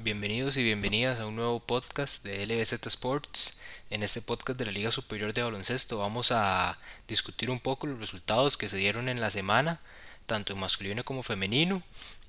[0.00, 3.60] Bienvenidos y bienvenidas a un nuevo podcast de LBZ Sports.
[3.90, 6.78] En este podcast de la Liga Superior de Baloncesto vamos a
[7.08, 9.80] discutir un poco los resultados que se dieron en la semana,
[10.26, 11.82] tanto en masculino como femenino.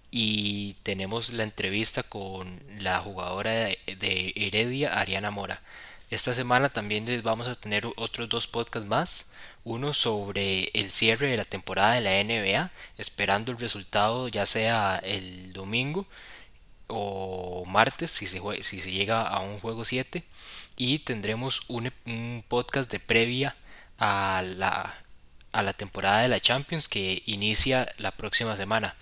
[0.10, 5.62] Y tenemos la entrevista con la jugadora de Heredia, Ariana Mora.
[6.10, 9.34] Esta semana también vamos a tener otros dos podcasts más.
[9.64, 15.00] Uno sobre el cierre de la temporada de la NBA, esperando el resultado ya sea
[15.04, 16.08] el domingo
[16.90, 20.24] o martes si se, si se llega a un juego 7
[20.76, 23.56] y tendremos un, un, podcast de previa
[23.98, 25.04] a la,
[25.52, 28.96] a la temporada de la Champions que inicia la próxima semana.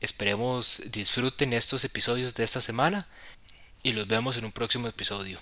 [0.00, 3.06] Esperemos disfruten estos episodios de esta semana
[3.82, 5.38] y los vemos en un próximo episodio.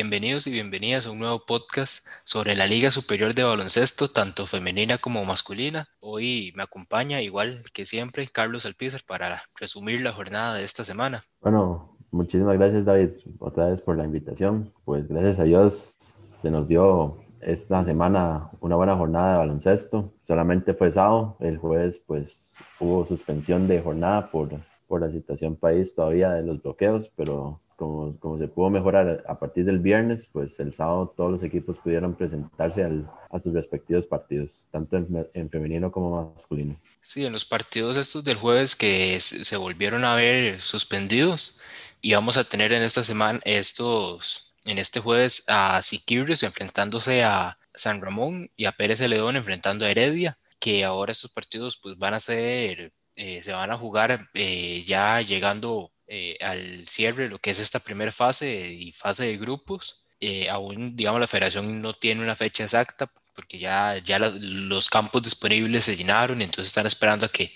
[0.00, 4.96] Bienvenidos y bienvenidas a un nuevo podcast sobre la Liga Superior de Baloncesto, tanto femenina
[4.98, 5.88] como masculina.
[5.98, 11.24] Hoy me acompaña, igual que siempre, Carlos Alpizar para resumir la jornada de esta semana.
[11.40, 13.08] Bueno, muchísimas gracias David
[13.40, 14.72] otra vez por la invitación.
[14.84, 15.96] Pues gracias a Dios
[16.30, 20.12] se nos dio esta semana una buena jornada de baloncesto.
[20.22, 25.96] Solamente fue sábado, el jueves pues hubo suspensión de jornada por, por la situación país
[25.96, 30.58] todavía de los bloqueos, pero como, como, se pudo mejorar a partir del viernes, pues
[30.58, 35.92] el sábado todos los equipos pudieron presentarse al, a sus respectivos partidos, tanto en, femenino
[35.92, 36.76] como masculino.
[37.00, 41.60] Sí, en los partidos estos del jueves que se volvieron a ver suspendidos
[42.00, 47.58] y vamos a tener en esta semana estos, en este jueves a Siquirrios enfrentándose a
[47.74, 52.14] San Ramón y a Pérez Celedón enfrentando a Heredia, que ahora estos partidos pues van
[52.14, 57.50] a ser, eh, se van a jugar eh, ya llegando eh, al cierre lo que
[57.50, 60.06] es esta primera fase y fase de grupos.
[60.20, 65.22] Eh, aún, digamos, la federación no tiene una fecha exacta porque ya, ya los campos
[65.22, 67.54] disponibles se llenaron, entonces están esperando a que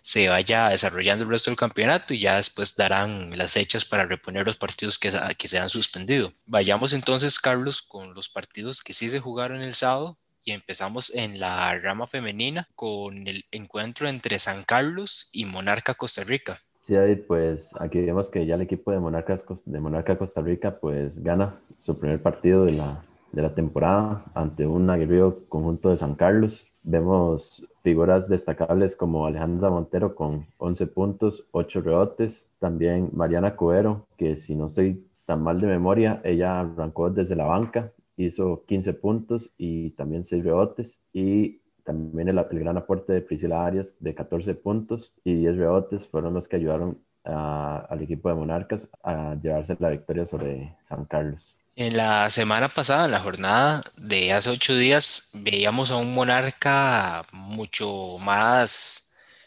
[0.00, 4.46] se vaya desarrollando el resto del campeonato y ya después darán las fechas para reponer
[4.46, 6.32] los partidos que, que se han suspendido.
[6.46, 11.40] Vayamos entonces, Carlos, con los partidos que sí se jugaron el sábado y empezamos en
[11.40, 16.62] la rama femenina con el encuentro entre San Carlos y Monarca Costa Rica.
[16.84, 20.78] Sí, David, pues aquí vemos que ya el equipo de Monarcas de Monarca Costa Rica
[20.78, 23.02] pues gana su primer partido de la,
[23.32, 26.66] de la temporada ante un aguerrido conjunto de San Carlos.
[26.82, 32.50] Vemos figuras destacables como Alejandra Montero con 11 puntos, 8 rebotes.
[32.58, 37.46] También Mariana Coero, que si no estoy tan mal de memoria, ella arrancó desde la
[37.46, 41.00] banca, hizo 15 puntos y también 6 rebotes.
[41.14, 46.34] Y también el, gran aporte de Priscila Arias de 14 puntos y 10 rebotes fueron
[46.34, 51.56] los que ayudaron al equipo de Monarcas a llevarse la victoria sobre San Carlos.
[51.76, 57.24] En la semana pasada, en la jornada de hace ocho días, veíamos a un Monarca
[57.32, 59.03] mucho más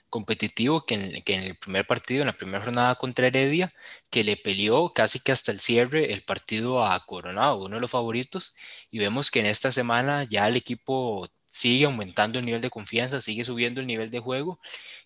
[0.10, 3.74] competitivo que en, el primer partido, en la primera jornada contra Heredia,
[4.10, 7.92] que le peleó casi que hasta el cierre el partido a Coronado, uno de los
[7.92, 8.56] favoritos,
[8.92, 13.22] y vemos que en esta semana ya el equipo sigue aumentando el nivel de confianza,
[13.22, 14.60] sigue subiendo el nivel de juego,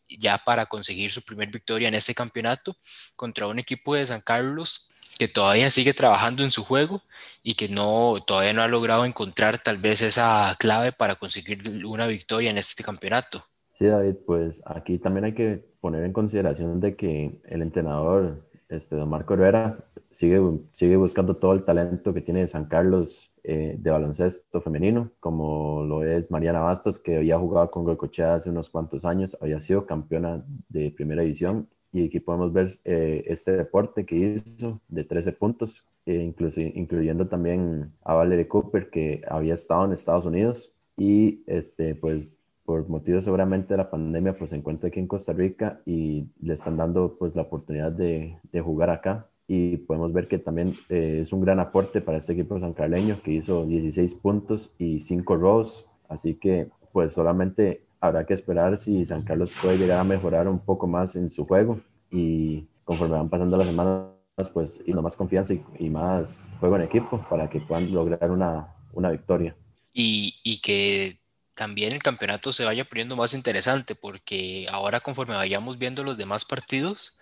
[0.09, 2.77] ya para conseguir su primer victoria en este campeonato
[3.15, 7.03] contra un equipo de San Carlos que todavía sigue trabajando en su juego
[7.43, 12.07] y que no todavía no ha logrado encontrar tal vez esa clave para conseguir una
[12.07, 13.50] victoria en este campeonato.
[13.81, 18.95] Sí, David, pues aquí también hay que poner en consideración de que el entrenador, este,
[18.95, 20.39] don Marco Herrera, sigue,
[20.71, 26.03] sigue buscando todo el talento que tiene San Carlos eh, de baloncesto femenino, como lo
[26.03, 30.45] es Mariana Bastos, que había jugado con Goicochea hace unos cuantos años, había sido campeona
[30.69, 35.83] de primera división, y aquí podemos ver eh, este deporte que hizo de 13 puntos,
[36.05, 41.95] eh, incluso, incluyendo también a Valerie Cooper, que había estado en Estados Unidos, y este,
[41.95, 42.37] pues
[42.71, 46.53] por motivos seguramente de la pandemia, pues se encuentra aquí en Costa Rica y le
[46.53, 49.27] están dando pues la oportunidad de, de jugar acá.
[49.45, 53.33] Y podemos ver que también eh, es un gran aporte para este equipo sancarleño que
[53.33, 55.85] hizo 16 puntos y 5 robos.
[56.07, 60.59] Así que pues solamente habrá que esperar si San Carlos puede llegar a mejorar un
[60.59, 64.13] poco más en su juego y conforme van pasando las semanas,
[64.53, 68.73] pues y más confianza y, y, más juego en equipo para que puedan lograr una,
[68.93, 69.57] una victoria.
[69.93, 71.20] Y, y que
[71.61, 76.43] también el campeonato se vaya poniendo más interesante, porque ahora conforme vayamos viendo los demás
[76.43, 77.19] partidos,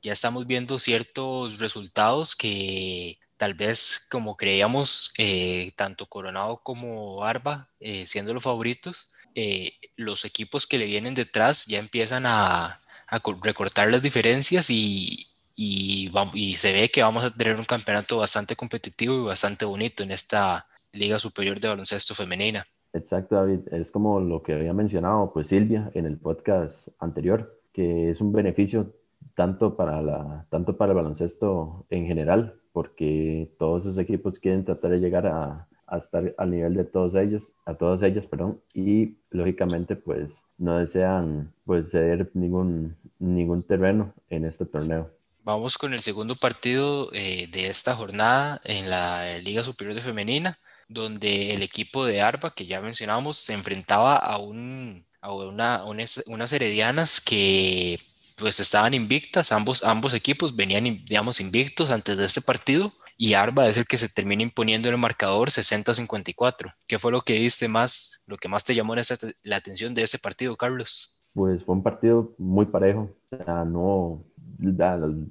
[0.00, 7.68] ya estamos viendo ciertos resultados que tal vez como creíamos, eh, tanto Coronado como Arba
[7.80, 13.22] eh, siendo los favoritos, eh, los equipos que le vienen detrás ya empiezan a, a
[13.42, 18.56] recortar las diferencias y, y, y se ve que vamos a tener un campeonato bastante
[18.56, 22.66] competitivo y bastante bonito en esta Liga Superior de Baloncesto Femenina.
[22.92, 23.60] Exacto, David.
[23.70, 28.32] Es como lo que había mencionado, pues Silvia, en el podcast anterior, que es un
[28.32, 28.92] beneficio
[29.34, 34.90] tanto para, la, tanto para el baloncesto en general, porque todos esos equipos quieren tratar
[34.90, 39.16] de llegar a, a estar al nivel de todos ellos, a todas ellas, perdón, y
[39.30, 45.10] lógicamente pues no desean pues ceder ningún, ningún terreno en este torneo.
[45.44, 50.58] Vamos con el segundo partido eh, de esta jornada en la Liga Superior de Femenina
[50.88, 56.52] donde el equipo de Arba, que ya mencionábamos, se enfrentaba a, un, a una, unas
[56.52, 58.00] heredianas que
[58.36, 63.68] pues estaban invictas, ambos, ambos equipos venían, digamos, invictos antes de este partido, y Arba
[63.68, 66.74] es el que se termina imponiendo en el marcador 60-54.
[66.86, 70.18] ¿Qué fue lo que viste más, lo que más te llamó la atención de ese
[70.18, 71.20] partido, Carlos?
[71.32, 74.24] Pues fue un partido muy parejo, o sea, no,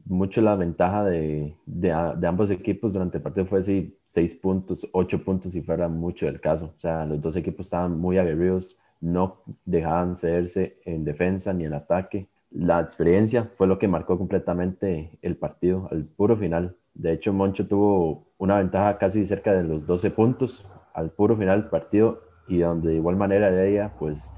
[0.05, 5.23] mucho la ventaja de, de, ambos equipos durante el partido fue así, seis puntos, ocho
[5.23, 6.73] puntos si fuera mucho del caso.
[6.77, 11.73] O sea, los dos equipos estaban muy aguerridos, no dejaban cederse en defensa ni en
[11.73, 12.27] ataque.
[12.51, 16.75] La experiencia fue lo que marcó completamente el partido al puro final.
[16.93, 21.61] De hecho, Moncho tuvo una ventaja casi cerca de los 12 puntos al puro final
[21.61, 24.33] del partido y donde de igual manera ella pues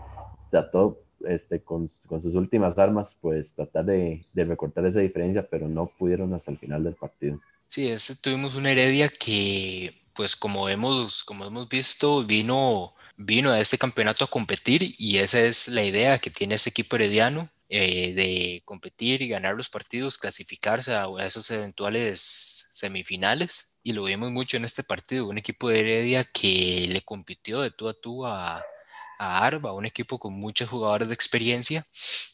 [0.51, 6.33] trató este, con, sus últimas armas, pues tratar de, recortar esa diferencia, pero no pudieron
[6.33, 7.39] hasta el final del partido.
[7.67, 11.25] Sí, este, tuvimos una Heredia que, pues como hemos,
[11.69, 12.93] visto, vino,
[13.51, 17.49] a este campeonato a competir y esa es la idea que tiene este equipo herediano.
[17.75, 22.21] Eh, de competir y ganar los partidos, clasificarse a, a esos eventuales
[22.71, 23.77] semifinales.
[23.81, 27.71] Y lo vimos mucho en este partido, un equipo de Heredia que le compitió de
[27.71, 28.63] tú a tú a,
[29.23, 31.85] Arba, un equipo con muchos jugadores de experiencia,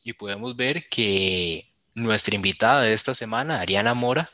[0.03, 4.29] y podemos ver que nuestra invitada de esta semana, Ariana Mora,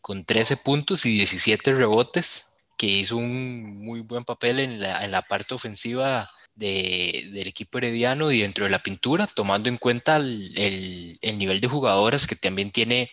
[0.00, 5.10] con 13 puntos y 17 rebotes, que hizo un muy buen papel en la, en
[5.10, 11.18] la parte ofensiva del equipo herediano y dentro de la pintura, tomando en cuenta el,
[11.22, 13.10] el, nivel de jugadoras que también tiene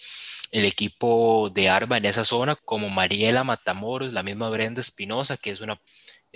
[0.52, 5.52] el equipo de Arba en esa zona, como Mariela Matamoros, la misma Brenda Espinosa, que
[5.52, 5.80] es una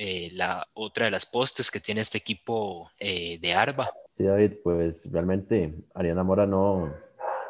[0.03, 3.87] eh, la otra de las postes que tiene este equipo eh, de Arba.
[4.09, 6.91] Sí, David, pues realmente Ariana Mora no,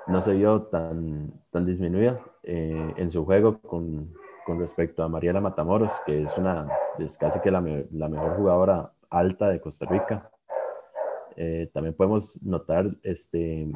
[0.07, 4.13] no se vio tan, tan disminuida eh, en su juego con,
[4.45, 6.68] con, respecto a Mariela Matamoros, que es, una,
[7.00, 10.30] es casi que la, la mejor jugadora alta de Costa Rica.
[11.71, 13.71] también podemos notar este,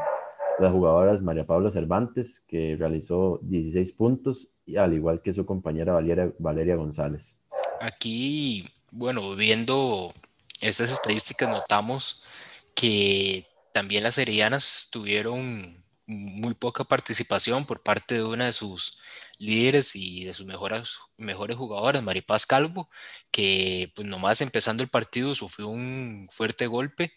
[0.60, 5.94] las jugadoras María Paula Cervantes, que realizó 16 puntos, y al igual que su compañera
[5.94, 7.38] Valeria, Valeria González.
[7.82, 10.14] Aquí, bueno, viendo
[10.62, 12.26] estas estadísticas notamos
[12.74, 19.00] que también las heredianas tuvieron muy poca participación por parte de una de sus
[19.38, 22.90] líderes y de sus mejores, mejores jugadoras, Maripaz Calvo,
[23.32, 27.14] que pues nomás empezando el partido sufrió un fuerte golpe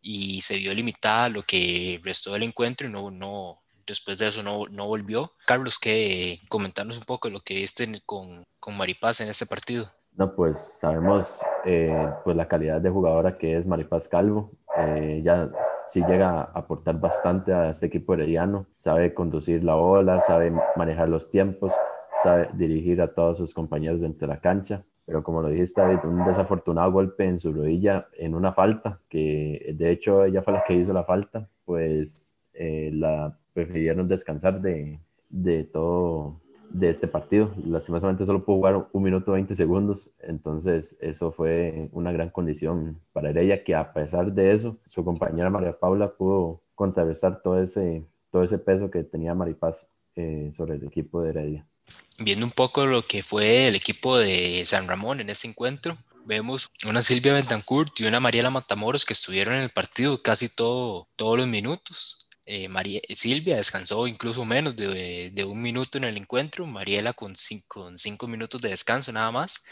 [0.00, 4.66] y se vio limitada lo que restó del encuentro y no, después de eso no,
[4.70, 5.32] no volvió.
[5.46, 9.90] Carlos, ¿qué comentarnos un poco lo que viste con, con Maripaz en este partido?
[10.16, 14.52] No, pues sabemos eh, pues la calidad de jugadora que es Maripaz Calvo.
[14.78, 15.50] Eh, ya
[15.86, 18.66] sí llega a aportar bastante a este equipo herediano.
[18.78, 21.74] Sabe conducir la bola, sabe manejar los tiempos,
[22.22, 24.84] sabe dirigir a todos sus compañeros dentro de la cancha.
[25.04, 29.74] Pero como lo dijiste, David, un desafortunado golpe en su rodilla en una falta, que
[29.74, 35.00] de hecho ella fue la que hizo la falta, pues eh, la prefirieron descansar de,
[35.30, 37.54] de todo de este partido.
[37.64, 43.30] Lastimosamente solo pudo jugar un minuto 20 segundos, entonces eso fue una gran condición para
[43.30, 48.42] ella que a pesar de eso, su compañera María Paula pudo contrarrestar todo ese, todo
[48.42, 51.66] ese peso que tenía Maripaz eh, sobre el equipo de Heredia.
[52.18, 55.96] Viendo un poco lo que fue el equipo de San Ramón en este encuentro,
[56.26, 61.08] vemos una Silvia Bentancourt y una Mariela Matamoros que estuvieron en el partido casi todo,
[61.16, 66.64] todos los minutos eh, María, Silvia descansó incluso menos de, un minuto en el encuentro,
[66.66, 67.90] Mariela con cinco,
[68.28, 69.66] minutos de descanso nada más.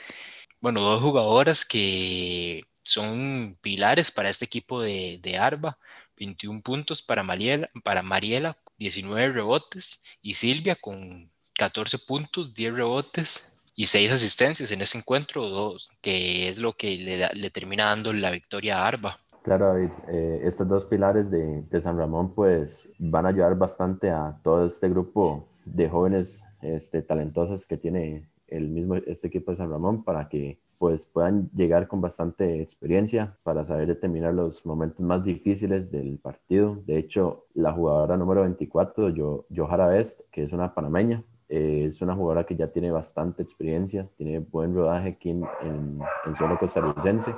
[0.61, 5.79] Bueno, dos jugadoras que son pilares para este equipo de, de Arba,
[6.17, 13.63] 21 puntos para Mariela, para Mariela, 19 rebotes y Silvia con 14 puntos, 10 rebotes
[13.77, 18.13] y 6 asistencias en ese encuentro, dos, que es lo que le, le termina dando
[18.13, 19.24] la victoria a Arba.
[19.45, 24.41] Claro, David, eh, estos dos pilares de, San Ramón pues van a ayudar bastante a
[24.43, 29.71] todo este grupo de jóvenes este, talentosas que tiene el mismo este equipo de San
[29.71, 35.23] Ramón para que pues puedan llegar con bastante experiencia para saber determinar los momentos más
[35.23, 36.79] difíciles del partido.
[36.87, 42.01] De hecho, la jugadora número 24, yo, Johara Best, que es una panameña, eh, es
[42.01, 47.35] una jugadora que ya tiene bastante experiencia, tiene buen rodaje aquí en, en, suelo costarricense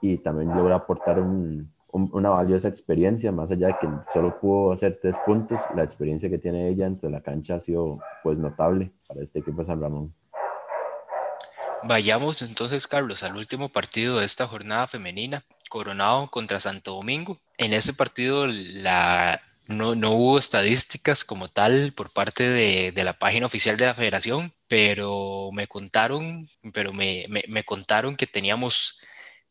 [0.00, 5.16] y también logra aportar una valiosa experiencia, más allá de que solo pudo hacer tres
[5.24, 9.38] puntos, la experiencia que tiene ella entre la cancha ha sido pues notable para este
[9.38, 10.14] equipo de San Ramón.
[11.84, 17.38] Vayamos entonces, Carlos, al último partido de esta jornada femenina, Coronado contra Santo Domingo.
[17.58, 23.76] En ese partido la, no, hubo estadísticas como tal por parte de, la página oficial
[23.76, 27.26] de la federación, pero me contaron, pero me,
[27.64, 29.00] contaron que teníamos,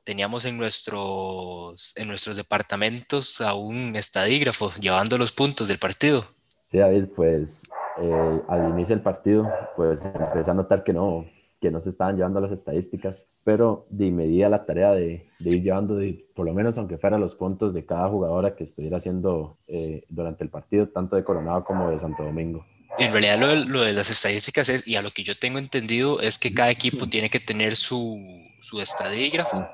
[0.04, 6.26] teníamos en, nuestros, en nuestros departamentos a un estadígrafo llevando los puntos del partido.
[6.70, 7.64] Sí, David, pues
[8.02, 11.26] eh, al inicio del partido, pues empecé a notar que no,
[11.62, 16.00] que no se estaban llevando las estadísticas, pero de inmediata la tarea de, ir llevando,
[16.36, 20.44] por lo menos aunque fuera los puntos de cada jugadora que estuviera haciendo eh, durante
[20.44, 22.66] el partido, tanto de Coronado como de Santo Domingo.
[23.00, 25.58] En realidad lo de, lo de, las estadísticas es, y a lo que yo tengo
[25.58, 28.20] entendido, es que cada equipo tiene que tener su,
[28.64, 29.68] su estadígrafo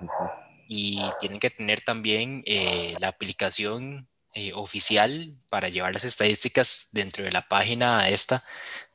[0.67, 7.24] y tienen que tener también eh, la aplicación eh, oficial para llevar las estadísticas dentro
[7.24, 8.43] de la página esta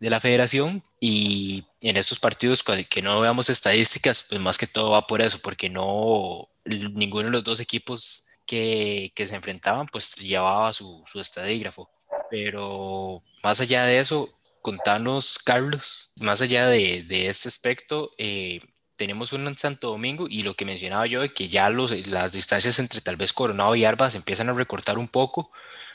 [0.01, 4.91] de la federación y en estos partidos que no veamos estadísticas, pues más que todo
[4.91, 10.17] va por eso, porque no ninguno de los dos equipos que, que se enfrentaban pues
[10.17, 11.89] llevaba su, su estadígrafo.
[12.31, 14.29] Pero más allá de eso,
[14.63, 18.61] contanos, Carlos, más allá de, de este aspecto, eh,
[18.97, 22.79] tenemos un Santo Domingo y lo que mencionaba yo de que ya los, las distancias
[22.79, 25.49] entre tal vez Coronado y Arba se empiezan a recortar un poco,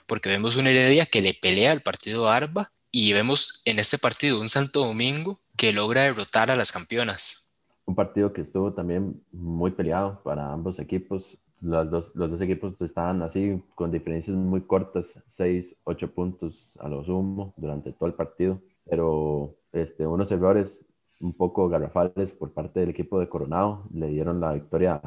[0.08, 4.40] porque vemos una Heredia que le pelea al partido Arba y vemos en este partido
[4.40, 7.54] un Santo Domingo que logra derrotar a las campeonas.
[7.86, 11.38] Un partido que estuvo también muy peleado para ambos equipos.
[11.62, 16.88] Los dos, los dos equipos estaban así con diferencias muy cortas, 6, 8 puntos a
[16.88, 20.89] lo sumo durante todo el partido, pero este, unos errores
[21.20, 25.02] un poco garrafales por parte del equipo de Coronado le dieron la victoria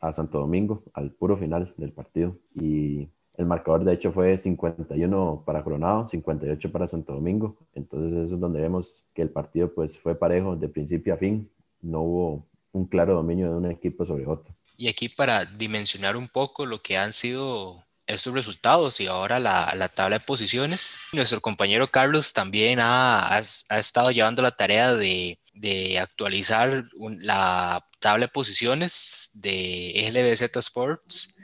[0.00, 5.44] a, Santo Domingo al puro final del partido y el marcador de hecho fue 51
[5.46, 7.56] para Coronado, 58 para Santo Domingo.
[7.74, 11.48] Entonces eso es donde vemos que el partido pues fue parejo de principio a fin.
[11.80, 14.54] No hubo un claro dominio de un equipo sobre otro.
[14.76, 19.72] Y aquí para dimensionar un poco lo que han sido estos resultados y ahora la,
[19.76, 23.38] la tabla de posiciones, nuestro compañero Carlos también ha, ha,
[23.78, 26.84] estado llevando la tarea de, de actualizar
[27.20, 31.38] la tabla de posiciones de LBZ Sports.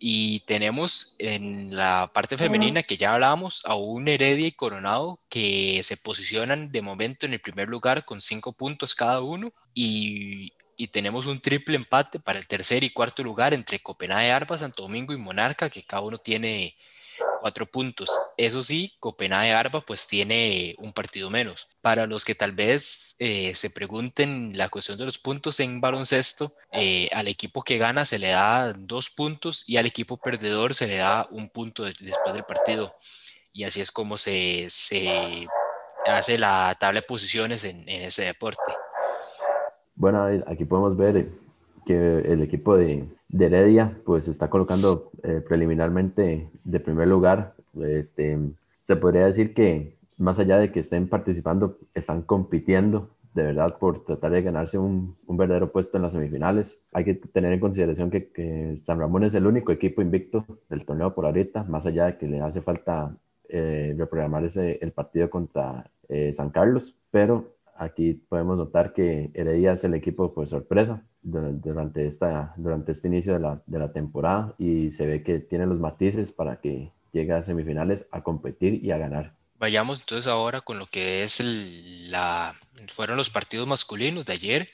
[0.00, 5.80] Y tenemos en la parte femenina que ya hablábamos a un Heredia y Coronado que
[5.84, 9.52] se posicionan de momento en el primer lugar con cinco puntos cada uno.
[9.72, 14.58] Y, y tenemos un triple empate para el tercer y cuarto lugar entre Copenhague, Arba,
[14.58, 16.76] Santo Domingo y Monarca que cada uno tiene
[17.44, 18.08] cuatro puntos.
[18.38, 21.68] Eso sí, Copenhague Arba pues tiene un partido menos.
[21.82, 26.50] Para los que tal vez eh, se pregunten la cuestión de los puntos en baloncesto,
[26.72, 30.86] eh, al equipo que gana se le da dos puntos y al equipo perdedor se
[30.86, 32.94] le da un punto después del partido.
[33.52, 35.46] Y así es como se, se
[36.06, 38.72] hace la tabla de posiciones en, en ese deporte.
[39.96, 41.28] Bueno, aquí podemos ver
[41.84, 47.54] que el equipo de, de Heredia pues está colocando eh, preliminarmente de primer lugar.
[47.80, 48.38] Este,
[48.82, 54.04] se podría decir que más allá de que estén participando, están compitiendo de verdad por
[54.04, 56.80] tratar de ganarse un, verdadero puesto en las semifinales.
[56.92, 61.12] Hay que tener en consideración que, San Ramón es el único equipo invicto del torneo
[61.12, 63.16] por ahorita, más allá de que le hace falta
[63.48, 69.72] eh, reprogramar ese, el partido contra eh, San Carlos, pero aquí podemos notar que Heredia
[69.72, 74.54] es el equipo por sorpresa durante, esta, durante este inicio de la, de la temporada
[74.58, 78.90] y se ve que tiene los matices para que llegue a semifinales a competir y
[78.90, 79.34] a ganar.
[79.56, 82.54] Vayamos entonces ahora con lo que es la,
[82.88, 84.68] fueron los partidos masculinos de ayer.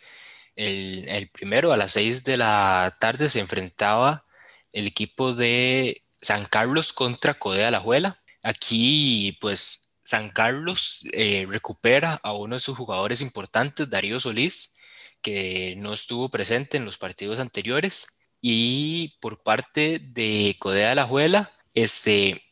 [0.57, 4.25] El, el, primero a las 6 de la tarde se enfrentaba
[4.73, 8.19] el equipo de San Carlos contra Codea La Juela.
[8.43, 14.77] Aquí pues San Carlos eh, recupera a uno de sus jugadores importantes, Darío Solís,
[15.23, 18.21] que no estuvo presente en los partidos anteriores.
[18.41, 22.43] Y por parte de Codea de la Juela, este,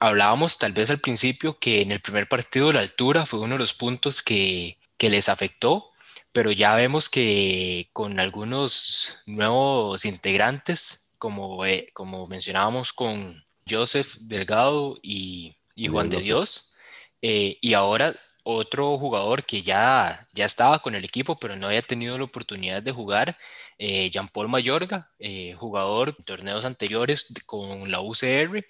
[0.00, 3.60] hablábamos tal vez al principio que en el primer partido la altura fue uno de
[3.60, 5.90] los puntos que, que les afectó,
[6.32, 14.98] pero ya vemos que con algunos nuevos integrantes, como, eh, como mencionábamos con Joseph Delgado
[15.02, 16.74] y, y Juan de Dios,
[17.22, 21.82] eh, y ahora otro jugador que ya, ya estaba con el equipo, pero no había
[21.82, 23.36] tenido la oportunidad de jugar,
[23.78, 28.64] eh, Jean-Paul Mayorga, eh, jugador de torneos anteriores con la UCR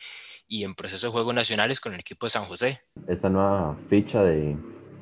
[0.48, 2.80] y en proceso de Juegos Nacionales con el equipo de San José.
[3.06, 4.56] Esta nueva ficha de,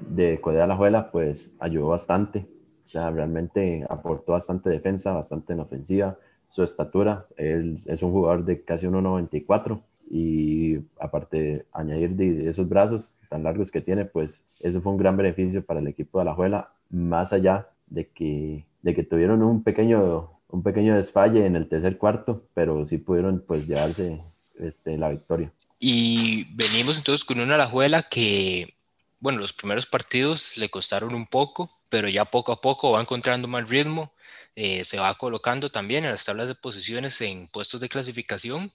[0.08, 2.46] de Codea Alajuela pues ayudó bastante,
[2.84, 8.44] o sea, realmente aportó bastante defensa, bastante en ofensiva, su estatura, él es un jugador
[8.44, 14.80] de casi 1.94 y aparte añadir de esos brazos tan largos que tiene, pues eso
[14.80, 19.02] fue un gran beneficio para el equipo de Alajuela, más allá de que, de que
[19.02, 24.22] tuvieron un pequeño, un pequeño desfalle en el tercer cuarto, pero sí pudieron pues llevarse
[24.58, 25.52] este, la victoria.
[25.78, 28.74] Y venimos entonces con una Alajuela que,
[29.20, 33.46] bueno, los primeros partidos le costaron un poco, pero ya poco a poco va encontrando
[33.46, 34.12] más ritmo,
[34.56, 38.72] eh, se va colocando también en las tablas de posiciones en puestos de clasificación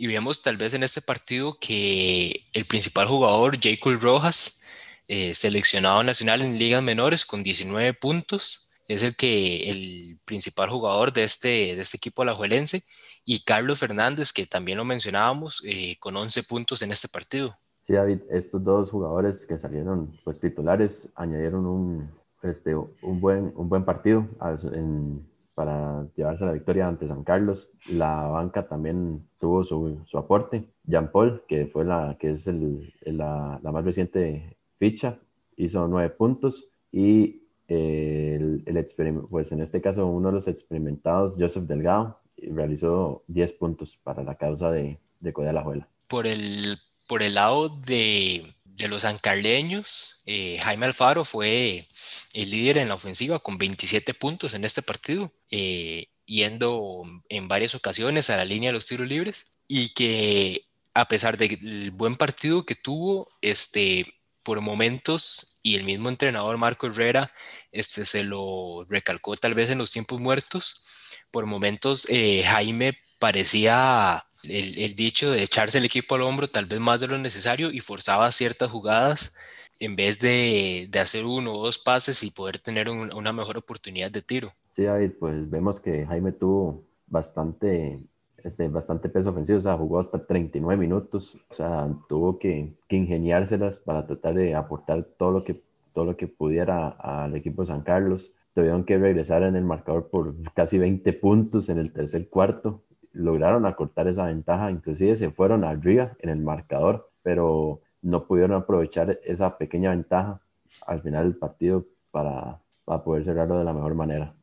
[0.00, 4.62] y vemos tal vez en este partido que el principal jugador, Jacob Rojas,
[5.06, 11.12] eh, seleccionado nacional en ligas menores con 19 puntos, es el que el principal jugador
[11.12, 12.82] de este, de este equipo alajuelense,
[13.26, 17.54] y Carlos Fernández, que también lo mencionábamos, eh, con 11 puntos en este partido.
[17.82, 22.10] Sí, David, estos dos jugadores que salieron pues titulares añadieron un,
[22.42, 24.26] este, un, buen, un buen partido
[24.72, 25.29] en,
[25.60, 27.70] para llevarse la victoria ante San Carlos.
[27.86, 30.64] La banca también tuvo su, su aporte.
[30.84, 35.18] Jean Paul, que fue la que es el, la, la, más reciente ficha,
[35.58, 38.86] hizo nueve puntos y el, el
[39.28, 44.36] pues en este caso uno de los experimentados, Joseph Delgado, realizó 10 puntos para la
[44.36, 45.86] causa de, de la Juela.
[46.08, 51.86] Por el, por el lado de, de los ancarleños, eh, Jaime Alfaro fue
[52.32, 57.74] el líder en la ofensiva con 27 puntos en este partido, eh, yendo en varias
[57.74, 62.64] ocasiones a la línea de los tiros libres y que a pesar del buen partido
[62.64, 67.32] que tuvo, este, por momentos, y el mismo entrenador Marco Herrera
[67.70, 70.86] este, se lo recalcó tal vez en los tiempos muertos,
[71.30, 76.80] por momentos eh, Jaime parecía el, dicho de echarse el equipo al hombro tal vez
[76.80, 79.36] más de lo necesario y forzaba ciertas jugadas
[79.78, 84.10] en vez de, de hacer uno o dos pases y poder tener una mejor oportunidad
[84.10, 84.50] de tiro.
[84.68, 88.00] Sí, David, pues vemos que Jaime tuvo bastante,
[88.42, 92.96] este, bastante peso ofensivo, o sea, jugó hasta 39 minutos, o sea, tuvo que, que
[92.96, 95.62] ingeniárselas para tratar de aportar todo lo que,
[95.94, 98.32] todo lo que pudiera al equipo de San Carlos.
[98.54, 103.66] Tuvieron que regresar en el marcador por casi 20 puntos en el tercer cuarto, lograron
[103.66, 109.58] acortar esa ventaja, inclusive se fueron arriba en el marcador, pero no pudieron aprovechar esa
[109.58, 110.40] pequeña ventaja
[110.86, 114.34] al final del partido para, para poder cerrarlo de la mejor manera.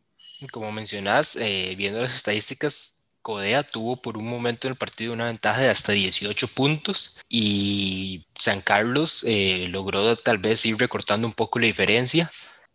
[0.52, 5.26] Como mencionas, eh, viendo las estadísticas, Codea tuvo por un momento en el partido una
[5.26, 11.34] ventaja de hasta 18 puntos y San Carlos eh, logró tal vez ir recortando un
[11.34, 12.32] poco la diferencia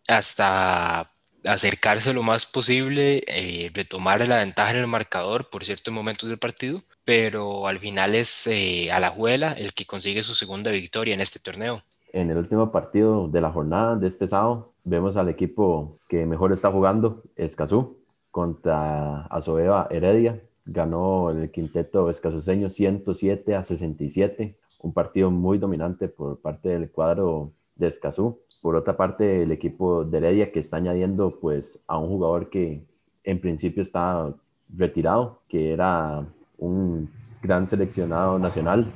[0.08, 1.11] hasta
[1.44, 6.38] acercarse lo más posible, eh, retomar la ventaja en el marcador por ciertos momentos del
[6.38, 11.40] partido, pero al final es eh, Alajuela el que consigue su segunda victoria en este
[11.40, 11.82] torneo.
[12.12, 16.52] En el último partido de la jornada de este sábado, vemos al equipo que mejor
[16.52, 17.98] está jugando, Escazú,
[18.30, 20.40] contra Azoeva Heredia.
[20.64, 27.52] Ganó el quinteto escazuseño 107 a 67, un partido muy dominante por parte del cuadro
[27.74, 28.40] de Escazú.
[28.60, 32.84] Por otra parte, el equipo de Heredia que está añadiendo pues a un jugador que
[33.24, 34.34] en principio está
[34.68, 36.26] retirado, que era
[36.58, 37.10] un
[37.42, 38.92] gran seleccionado nacional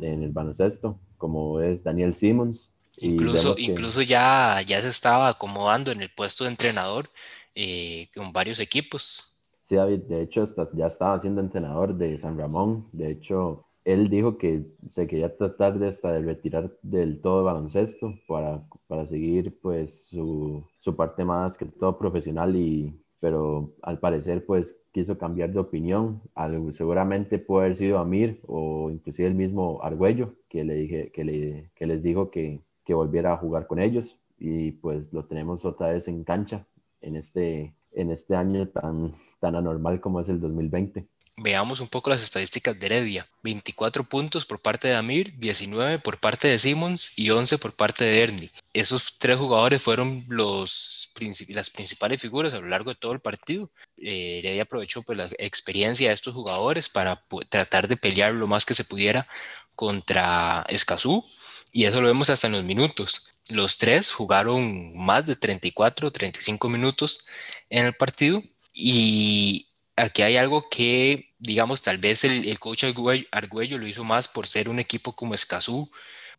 [0.00, 2.70] en el baloncesto, como es Daniel Simmons.
[2.98, 7.08] Incluso, incluso ya, ya se estaba acomodando en el puesto de entrenador
[7.54, 9.38] eh, con varios equipos.
[9.62, 12.88] Sí, David, de hecho ya estaba siendo entrenador de San Ramón.
[12.92, 18.14] De hecho, él dijo que se quería tratar de hasta de retirar del todo baloncesto
[18.28, 24.46] para, para seguir pues su, su, parte más que todo profesional y pero al parecer
[24.46, 26.22] pues quiso cambiar de opinión.
[26.34, 31.24] Algo, seguramente puede haber sido Amir o inclusive el mismo Argüello que le dije que,
[31.24, 34.18] le, que les dijo que, que volviera a jugar con ellos.
[34.38, 36.66] Y pues lo tenemos otra vez en cancha
[37.02, 41.06] en este en este año tan tan anormal como es el 2020
[41.42, 43.26] veamos un poco las estadísticas de Heredia.
[43.42, 48.04] 24 puntos por parte de Amir, 19 por parte de Simmons y 11 por parte
[48.04, 48.50] de Ernie.
[48.74, 51.12] Esos tres jugadores fueron los,
[51.48, 53.70] las principales figuras a lo largo de todo el partido.
[53.96, 58.66] Eh, Heredia aprovechó pues, la experiencia de estos jugadores para tratar de pelear lo más
[58.66, 59.26] que se pudiera
[59.74, 61.24] contra Escazú
[61.72, 63.30] y eso lo vemos hasta en los minutos.
[63.48, 67.26] Los tres jugaron más de 34, 35 minutos
[67.68, 73.78] en el partido y aquí hay algo que, digamos, tal vez el, el coach Argüello,
[73.78, 75.90] lo hizo más por ser un equipo como Escazú,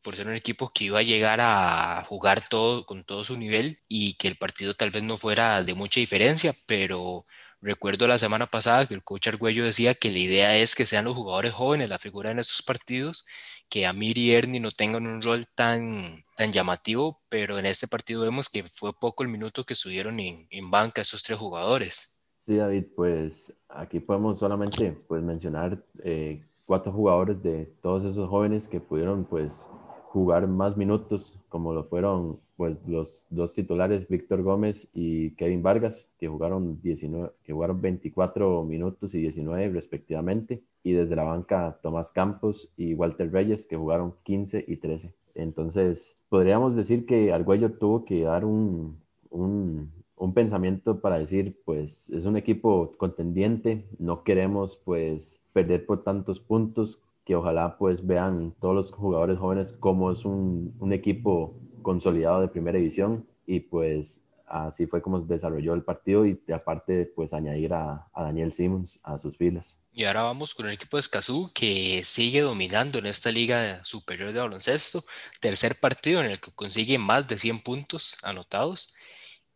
[0.01, 3.79] por ser un equipo que iba a llegar a jugar todo con todo su nivel
[3.87, 7.25] y que el partido tal vez no fuera de mucha diferencia, pero
[7.61, 11.05] recuerdo la semana pasada que el coach Argüello decía que la idea es que sean
[11.05, 13.25] los jugadores jóvenes la figura en estos partidos,
[13.69, 18.21] que Amir y Ernie no tengan un rol tan, tan llamativo, pero en este partido
[18.21, 22.20] vemos que fue poco el minuto que estuvieron en, en banca esos tres jugadores.
[22.41, 28.67] Sí, David, pues aquí podemos solamente pues, mencionar eh, cuatro jugadores de todos esos jóvenes
[28.67, 29.69] que pudieron pues
[30.07, 36.09] jugar más minutos, como lo fueron pues los dos titulares, Víctor Gómez y Kevin Vargas,
[36.17, 42.11] que jugaron, 19, que jugaron 24 minutos y 19 respectivamente, y desde la banca Tomás
[42.11, 45.13] Campos y Walter Reyes, que jugaron 15 y 13.
[45.35, 48.97] Entonces, podríamos decir que Argüello tuvo que dar un,
[49.29, 56.03] un, un pensamiento para decir, pues es un equipo contendiente, no queremos pues perder por
[56.03, 61.55] tantos puntos, que ojalá pues vean todos los jugadores jóvenes como es un, un equipo
[61.81, 67.11] consolidado de primera división y pues así fue como se desarrolló el partido y aparte
[67.15, 69.79] pues añadir a, a, Daniel Simmons a sus filas.
[69.91, 74.33] Y ahora vamos con el equipo de Escazú que sigue dominando en esta liga superior
[74.33, 75.03] de baloncesto,
[75.39, 78.93] tercer partido en el que consigue más de 100 puntos anotados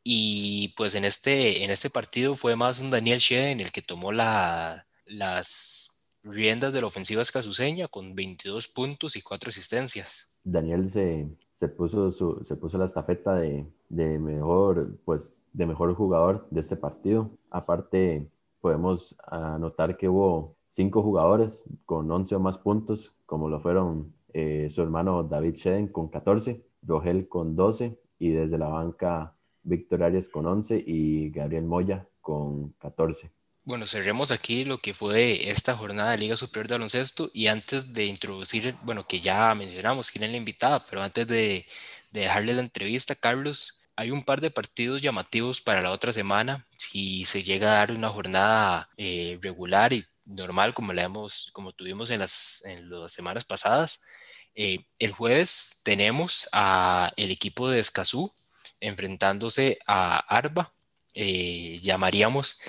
[0.08, 4.12] y pues en este, en este partido fue más un Daniel en el que tomó
[4.12, 10.38] la, las riendas de la ofensiva escazuseña con 22 puntos y 4 asistencias.
[10.44, 15.96] Daniel se, se puso, su, se puso la estafeta de, de, mejor, pues, de mejor
[15.96, 17.32] jugador de este partido.
[17.50, 18.30] Aparte,
[18.62, 24.68] podemos anotar que hubo cinco jugadores con 11 o más puntos, como lo fueron eh,
[24.70, 29.35] su hermano David Sheden con 14, Rogel con 12 y desde la banca
[29.65, 33.32] Víctor Arias con 11 y Gabriel Moya con 14.
[33.63, 37.93] Bueno, cerremos aquí lo que fue esta jornada de Liga Superior de Baloncesto y antes
[37.93, 41.65] de introducir, bueno, que ya mencionamos quién es la invitada, pero antes de,
[42.12, 46.65] dejarle la entrevista, Carlos, hay un par de partidos llamativos para la otra semana.
[46.78, 51.73] Si se llega a dar una jornada eh, regular y normal como la hemos, como
[51.73, 54.06] tuvimos en las, en las semanas pasadas,
[54.54, 58.32] eh, el jueves tenemos a el equipo de Escazú
[58.86, 60.74] enfrentándose a Arba.
[61.13, 62.62] Eh, llamaríamos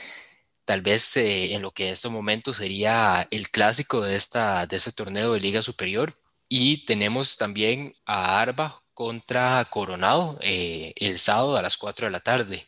[0.67, 4.77] tal vez eh, en lo que en estos momentos sería el clásico de, esta, de
[4.77, 6.13] este torneo de Liga Superior.
[6.49, 12.21] Y tenemos también a Arba contra Coronado eh, el sábado a las 4 de la
[12.21, 12.67] tarde.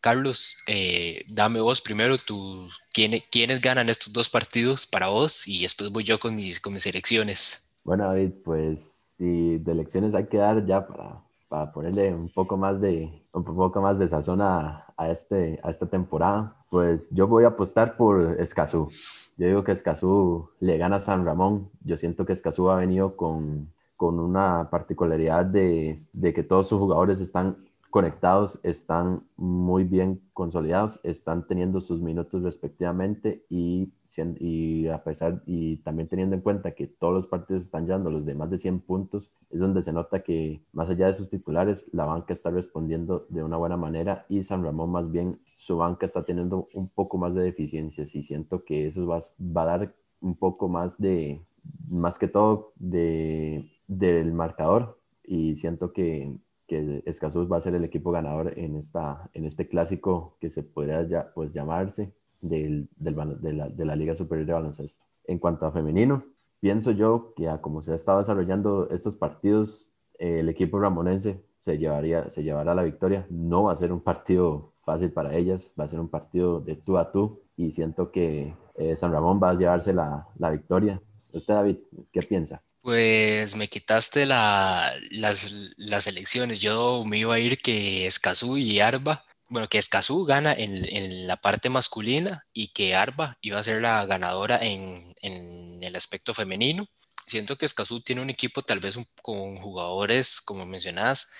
[0.00, 5.62] Carlos, eh, dame vos primero tu, ¿quién, quiénes ganan estos dos partidos para vos y
[5.62, 7.78] después voy yo con mis, con mis elecciones.
[7.84, 8.80] Bueno, David, pues
[9.16, 13.44] si de elecciones hay que dar ya para, para ponerle un poco más de, un
[13.44, 17.96] poco más de sazón a, a, este, a esta temporada, pues yo voy a apostar
[17.96, 18.88] por Escazú.
[19.36, 21.70] Yo digo que Escazú le gana a San Ramón.
[21.84, 26.78] Yo siento que Escazú ha venido con, con una particularidad de, de que todos sus
[26.78, 27.56] jugadores están
[27.96, 33.90] conectados, están muy bien consolidados, están teniendo sus minutos respectivamente y,
[34.38, 38.26] y a pesar y también teniendo en cuenta que todos los partidos están llevando los
[38.26, 41.88] de más de 100 puntos, es donde se nota que más allá de sus titulares,
[41.94, 46.04] la banca está respondiendo de una buena manera y San Ramón más bien su banca
[46.04, 49.94] está teniendo un poco más de deficiencias y siento que eso va, va a dar
[50.20, 51.40] un poco más de,
[51.88, 57.84] más que todo de, del marcador y siento que que Escazú va a ser el
[57.84, 63.14] equipo ganador en, esta, en este clásico que se podría ya, pues, llamarse del, del,
[63.40, 65.04] de, la, de, la, Liga Superior de Baloncesto.
[65.24, 66.24] En cuanto a femenino,
[66.60, 72.30] pienso yo que como se ha estado desarrollando estos partidos, el equipo ramonense se, llevaría,
[72.30, 73.26] se llevará la victoria.
[73.30, 76.76] No va a ser un partido fácil para ellas, va a ser un partido de
[76.76, 81.00] tú a tú y siento que eh, San Ramón va a llevarse la, la victoria.
[81.32, 81.78] ¿Usted, David,
[82.12, 82.62] qué piensa?
[82.86, 86.60] Pues me quitaste la, las, las, elecciones.
[86.60, 91.26] Yo me iba a ir que Escazú y Arba, bueno, que Escazú gana en, en,
[91.26, 96.32] la parte masculina y que Arba iba a ser la ganadora en, en el aspecto
[96.32, 96.86] femenino.
[97.26, 101.32] Siento que Escazú tiene un equipo tal vez con jugadores, como mencionas,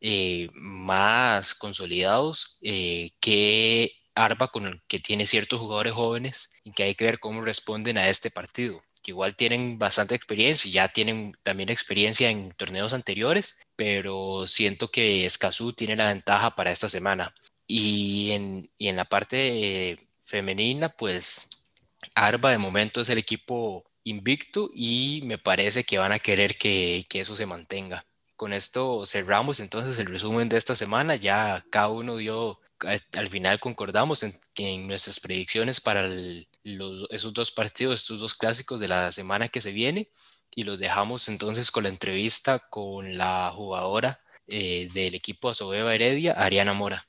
[0.00, 6.84] eh, más consolidados eh, que Arba, con el que tiene ciertos jugadores jóvenes y que
[6.84, 10.88] hay que ver cómo responden a este partido que igual tienen bastante experiencia y ya
[10.88, 16.88] tienen también experiencia en torneos anteriores, pero siento que Escazú tiene la ventaja para esta
[16.88, 17.34] semana.
[17.66, 21.50] Y en, y en la parte femenina, pues
[22.14, 27.04] Arba de momento es el equipo invicto y me parece que van a querer que,
[27.08, 28.04] que eso se mantenga.
[28.36, 31.16] Con esto cerramos entonces el resumen de esta semana.
[31.16, 36.08] Ya cada uno dio al final concordamos en, en nuestras predicciones para
[36.64, 40.08] los, esos dos partidos, estos dos clásicos de la semana que se viene.
[40.54, 46.32] y los dejamos entonces con la entrevista con la jugadora eh, del equipo Asobeba Heredia,
[46.32, 47.06] Ariana Mora.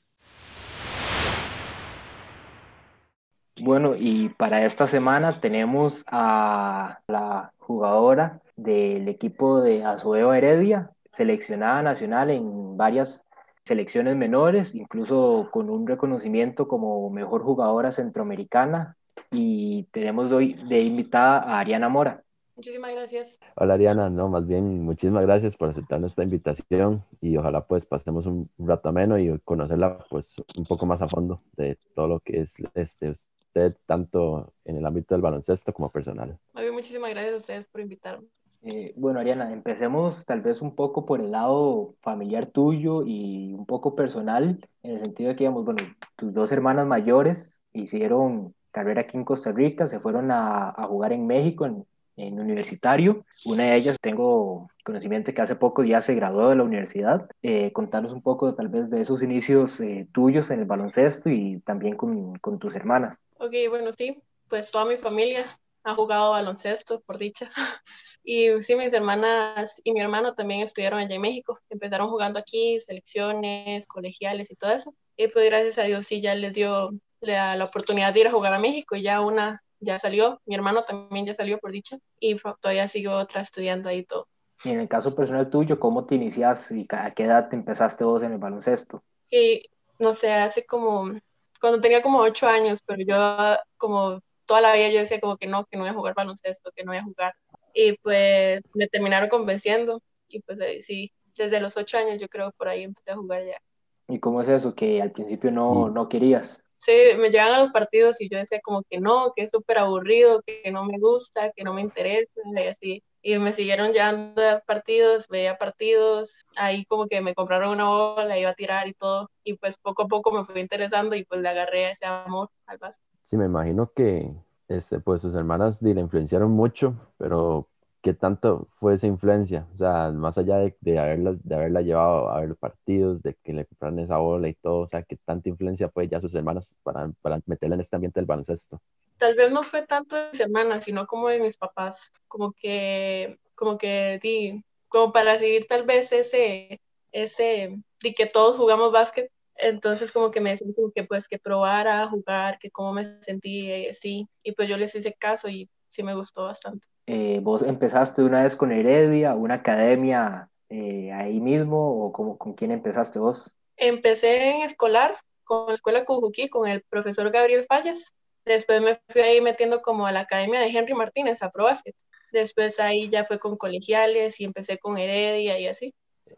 [3.60, 11.82] Bueno, y para esta semana tenemos a la jugadora del equipo de Azueo Heredia, seleccionada
[11.82, 13.22] nacional en varias
[13.64, 18.96] selecciones menores, incluso con un reconocimiento como mejor jugadora centroamericana.
[19.34, 22.22] Y tenemos hoy de invitada a Ariana Mora.
[22.56, 23.38] Muchísimas gracias.
[23.56, 28.26] Hola Ariana, no, más bien muchísimas gracias por aceptar nuestra invitación y ojalá pues pasemos
[28.26, 32.40] un rato ameno y conocerla pues un poco más a fondo de todo lo que
[32.40, 36.38] es este usted tanto en el ámbito del baloncesto como personal.
[36.72, 38.28] muchísimas gracias a ustedes por invitarme.
[38.62, 43.66] Eh, bueno, Ariana, empecemos tal vez un poco por el lado familiar tuyo y un
[43.66, 45.82] poco personal, en el sentido de que, digamos, bueno,
[46.16, 51.12] tus dos hermanas mayores hicieron carrera aquí en Costa Rica, se fueron a, a jugar
[51.12, 53.24] en México, en, en, universitario.
[53.44, 57.28] Una de ellas tengo conocimiento que hace poco ya se graduó de la universidad.
[57.42, 61.60] Eh, contanos un poco tal vez de esos inicios eh, tuyos en el baloncesto y
[61.60, 63.16] también con, con tus hermanas.
[63.38, 65.44] Ok, bueno, sí, pues toda mi familia
[65.84, 67.48] ha jugado baloncesto, por dicha.
[68.26, 71.60] Y sí, mis hermanas y mi hermano también estudiaron allá en México.
[71.68, 74.94] Empezaron jugando aquí, selecciones, colegiales y todo eso.
[75.14, 76.90] Y pues gracias a Dios sí ya les dio
[77.24, 80.54] la, la oportunidad de ir a jugar a México y ya una ya salió, mi
[80.54, 84.26] hermano también ya salió por dicha y todavía sigue otra estudiando ahí todo.
[84.64, 88.04] Y en el caso personal tuyo, ¿cómo te iniciaste y a qué edad te empezaste
[88.04, 89.02] vos en el baloncesto?
[89.30, 91.12] Y no sé, hace como,
[91.60, 95.46] cuando tenía como ocho años, pero yo como toda la vida yo decía como que
[95.46, 97.32] no, que no voy a jugar baloncesto, que no voy a jugar.
[97.74, 102.68] Y pues me terminaron convenciendo y pues sí, desde los ocho años yo creo por
[102.68, 103.60] ahí empecé a jugar ya.
[104.08, 104.74] ¿Y cómo es eso?
[104.74, 106.63] Que al principio no, no querías.
[106.84, 109.78] Sí, me llegan a los partidos y yo decía como que no, que es súper
[109.78, 113.02] aburrido, que no me gusta, que no me interesa y así.
[113.22, 118.38] Y me siguieron llevando a partidos, veía partidos, ahí como que me compraron una bola,
[118.38, 119.30] iba a tirar y todo.
[119.44, 122.76] Y pues poco a poco me fui interesando y pues le agarré ese amor al
[122.76, 123.02] básquet.
[123.22, 124.30] Sí, me imagino que
[124.68, 127.66] este, pues sus hermanas le influenciaron mucho, pero
[128.04, 129.66] ¿qué tanto fue esa influencia?
[129.72, 133.54] O sea, más allá de, de, haberla, de haberla llevado a ver partidos, de que
[133.54, 136.76] le compraran esa bola y todo, o sea, ¿qué tanta influencia fue ya sus hermanas
[136.82, 138.78] para, para meterla en este ambiente del baloncesto?
[139.16, 143.38] Tal vez no fue tanto de mis hermanas, sino como de mis papás, como que,
[143.54, 149.32] como que, di, como para seguir tal vez ese, ese, de que todos jugamos básquet,
[149.56, 153.78] entonces como que me decían que pues que probara a jugar, que cómo me sentía
[153.78, 156.86] y así, y pues yo les hice caso y sí me gustó bastante.
[157.06, 162.54] Eh, ¿Vos empezaste una vez con Heredia, una academia eh, ahí mismo o como, con
[162.54, 163.50] quién empezaste vos?
[163.76, 168.12] Empecé en escolar, con la escuela Cujuquí, con el profesor Gabriel Fallas.
[168.44, 171.94] Después me fui ahí metiendo como a la academia de Henry Martínez, a ProBasket.
[172.32, 175.94] Después ahí ya fue con colegiales y empecé con Heredia y así.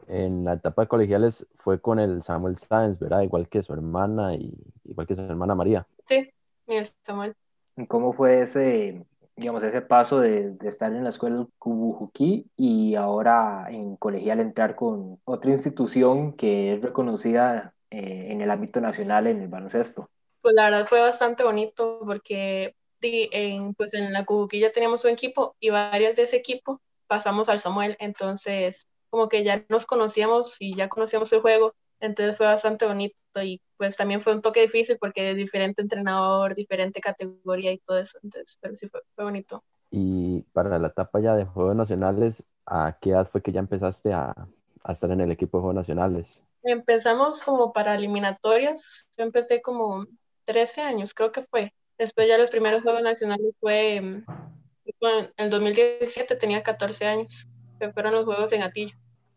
[0.08, 3.22] En la etapa de colegiales fue con el Samuel Sáenz, ¿verdad?
[3.22, 4.52] Igual que su hermana y
[4.84, 5.86] igual que su hermana María.
[6.04, 6.30] Sí,
[6.66, 7.34] el Samuel.
[7.88, 9.04] ¿Cómo fue ese,
[9.36, 14.74] digamos, ese paso de, de estar en la escuela Kubujuki y ahora en colegial entrar
[14.74, 20.10] con otra institución que es reconocida eh, en el ámbito nacional en el baloncesto?
[20.42, 25.12] Pues la verdad fue bastante bonito porque en, pues en la Kubujuki ya teníamos un
[25.12, 30.56] equipo y varios de ese equipo pasamos al Samuel, entonces como que ya nos conocíamos
[30.58, 34.62] y ya conocíamos el juego, entonces fue bastante bonito y pues también fue un toque
[34.62, 39.62] difícil porque diferente entrenador, diferente categoría y todo eso, entonces, pero sí fue, fue bonito.
[39.90, 44.12] Y para la etapa ya de Juegos Nacionales, ¿a qué edad fue que ya empezaste
[44.12, 44.34] a,
[44.82, 46.42] a estar en el equipo de Juegos Nacionales?
[46.62, 50.06] Empezamos como para eliminatorias, yo empecé como
[50.46, 51.72] 13 años, creo que fue.
[51.98, 54.24] Después ya los primeros Juegos Nacionales fue en
[55.36, 57.46] el 2017, tenía 14 años,
[57.78, 58.96] que fueron los Juegos en Atillo.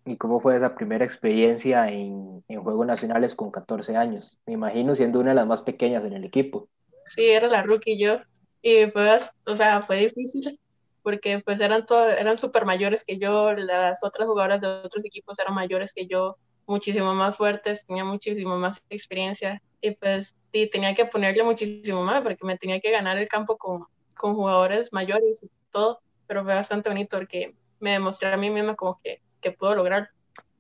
[0.10, 4.40] ¿Y cómo fue esa primera experiencia en, en, Juegos Nacionales con 14 años?
[4.48, 6.68] Me imagino siendo una de las más pequeñas en el equipo.
[7.10, 8.18] Sí, era la rookie yo.
[8.64, 10.60] Y fue, o sea, fue difícil
[11.04, 15.38] porque pues eran todo, eran súper mayores que yo, las otras jugadoras de otros equipos
[15.38, 20.96] eran mayores que yo, muchísimo más fuertes, tenía muchísimo más experiencia y pues sí, tenía
[20.96, 25.44] que ponerle muchísimo más porque me tenía que ganar el campo con, con jugadores mayores
[25.44, 29.52] y todo, pero fue bastante bonito porque me demostré a mí misma como que que
[29.52, 30.10] puedo lograr.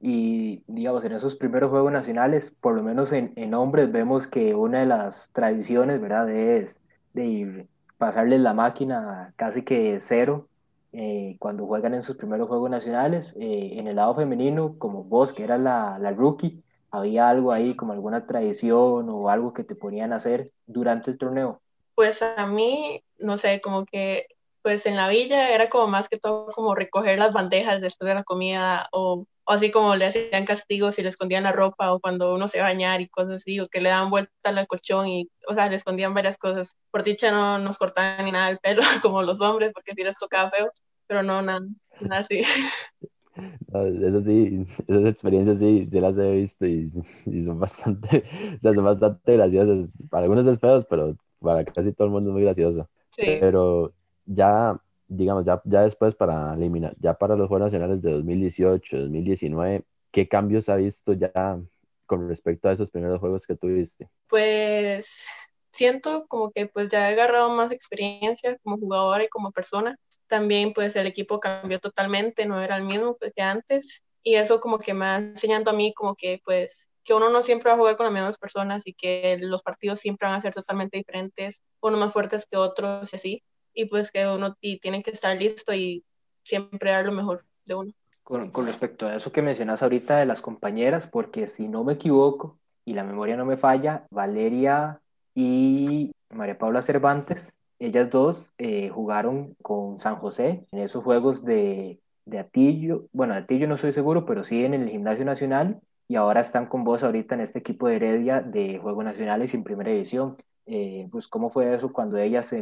[0.02, 4.56] Y digamos, en esos primeros Juegos Nacionales, por lo menos en, en hombres, vemos que
[4.56, 6.76] una de las tradiciones, ¿verdad?, es
[7.13, 10.48] de pasarles la máquina casi que cero
[10.94, 13.36] eh, cuando juegan en sus primeros Juegos Nacionales.
[13.38, 17.76] Eh, en el lado femenino, como vos, que eras la, la rookie, ¿había algo ahí,
[17.76, 21.62] como alguna tradición o algo que te ponían a hacer durante el torneo?
[21.96, 24.28] Pues a mí, no sé, como que
[24.69, 28.13] pues en la villa era como más que todo como recoger las bandejas después de
[28.13, 32.36] la comida o, así como le hacían castigos y le escondían la ropa o cuando
[32.36, 35.55] uno se bañar y cosas así o que le daban vuelta al colchón y, o
[35.55, 36.77] sea, le escondían varias cosas.
[36.91, 40.19] Por dicha no nos cortaban ni nada el pelo como los hombres porque sí les
[40.19, 40.69] tocaba feo,
[41.08, 41.62] pero no, nada,
[41.99, 42.43] nada así.
[44.03, 46.91] eso sí, esas experiencias sí, sí las he visto y,
[47.43, 48.23] son bastante,
[48.55, 50.03] o sea, son bastante graciosas.
[50.12, 52.88] Para algunos es feos, pero para casi todo el mundo es muy gracioso.
[53.10, 53.38] Sí.
[53.39, 53.95] Pero
[54.30, 59.84] ya, digamos, ya, ya después para eliminar, ya para los Juegos Nacionales de 2018, 2019,
[60.12, 61.60] ¿qué cambios ha visto ya
[62.06, 64.08] con respecto a esos primeros juegos que tuviste?
[64.28, 65.26] Pues
[65.72, 69.98] siento como que pues ya he agarrado más experiencia como jugadora y como persona.
[70.28, 74.04] También pues el equipo cambió totalmente, no era el mismo que antes.
[74.22, 77.42] Y eso como que me ha enseñado a mí como que pues que uno no
[77.42, 80.42] siempre va a jugar con las mismas personas y que los partidos siempre van a
[80.42, 83.44] ser totalmente diferentes, unos más fuertes que otros y así
[83.80, 86.04] y pues que uno tiene que estar listo y
[86.44, 87.94] siempre dar lo mejor de uno.
[88.24, 91.94] Con, con, respecto a eso que mencionas ahorita de las compañeras, porque si no me
[91.94, 95.00] equivoco y la memoria no me falla, Valeria
[95.34, 102.02] y María Paula Cervantes, ellas dos eh, jugaron con San José en esos juegos de,
[102.26, 106.42] de Atillo, bueno, Atillo no estoy seguro, pero sí en el Gimnasio Nacional y ahora
[106.42, 110.36] están con vos ahorita en este equipo de Heredia de Juegos Nacionales en Primera División.
[110.65, 112.62] Eh, pues cómo fue eso cuando ellas se,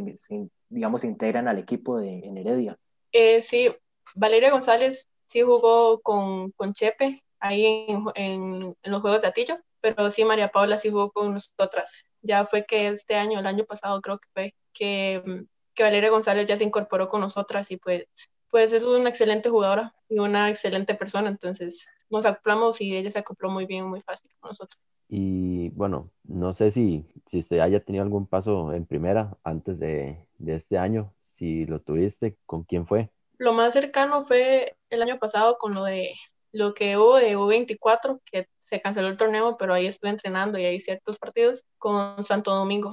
[0.68, 2.78] digamos, integran al equipo de en Heredia.
[3.12, 3.74] Eh, sí,
[4.14, 10.10] Valeria González sí jugó con, con Chepe ahí en, en, los Juegos de Atillo, pero
[10.10, 12.04] sí María Paula sí jugó con nosotras.
[12.22, 16.46] Ya fue que este año, el año pasado creo que fue, que, que Valeria González
[16.46, 18.06] ya se incorporó con nosotras y pues,
[18.50, 23.18] pues es una excelente jugadora y una excelente persona, entonces nos acoplamos y ella se
[23.18, 24.80] acopló muy bien, muy fácil con nosotros.
[25.08, 30.18] Y bueno, no sé si, si usted haya tenido algún paso en primera antes de,
[30.38, 33.10] de este año, si lo tuviste, ¿con quién fue?
[33.38, 36.14] Lo más cercano fue el año pasado con lo de
[36.52, 40.64] lo que hubo de U24, que se canceló el torneo, pero ahí estuve entrenando y
[40.64, 42.92] hay ciertos partidos con Santo Domingo.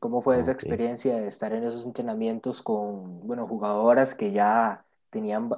[0.00, 5.50] ¿Cómo fue esa experiencia de estar en esos entrenamientos con, bueno, jugadoras que ya tenían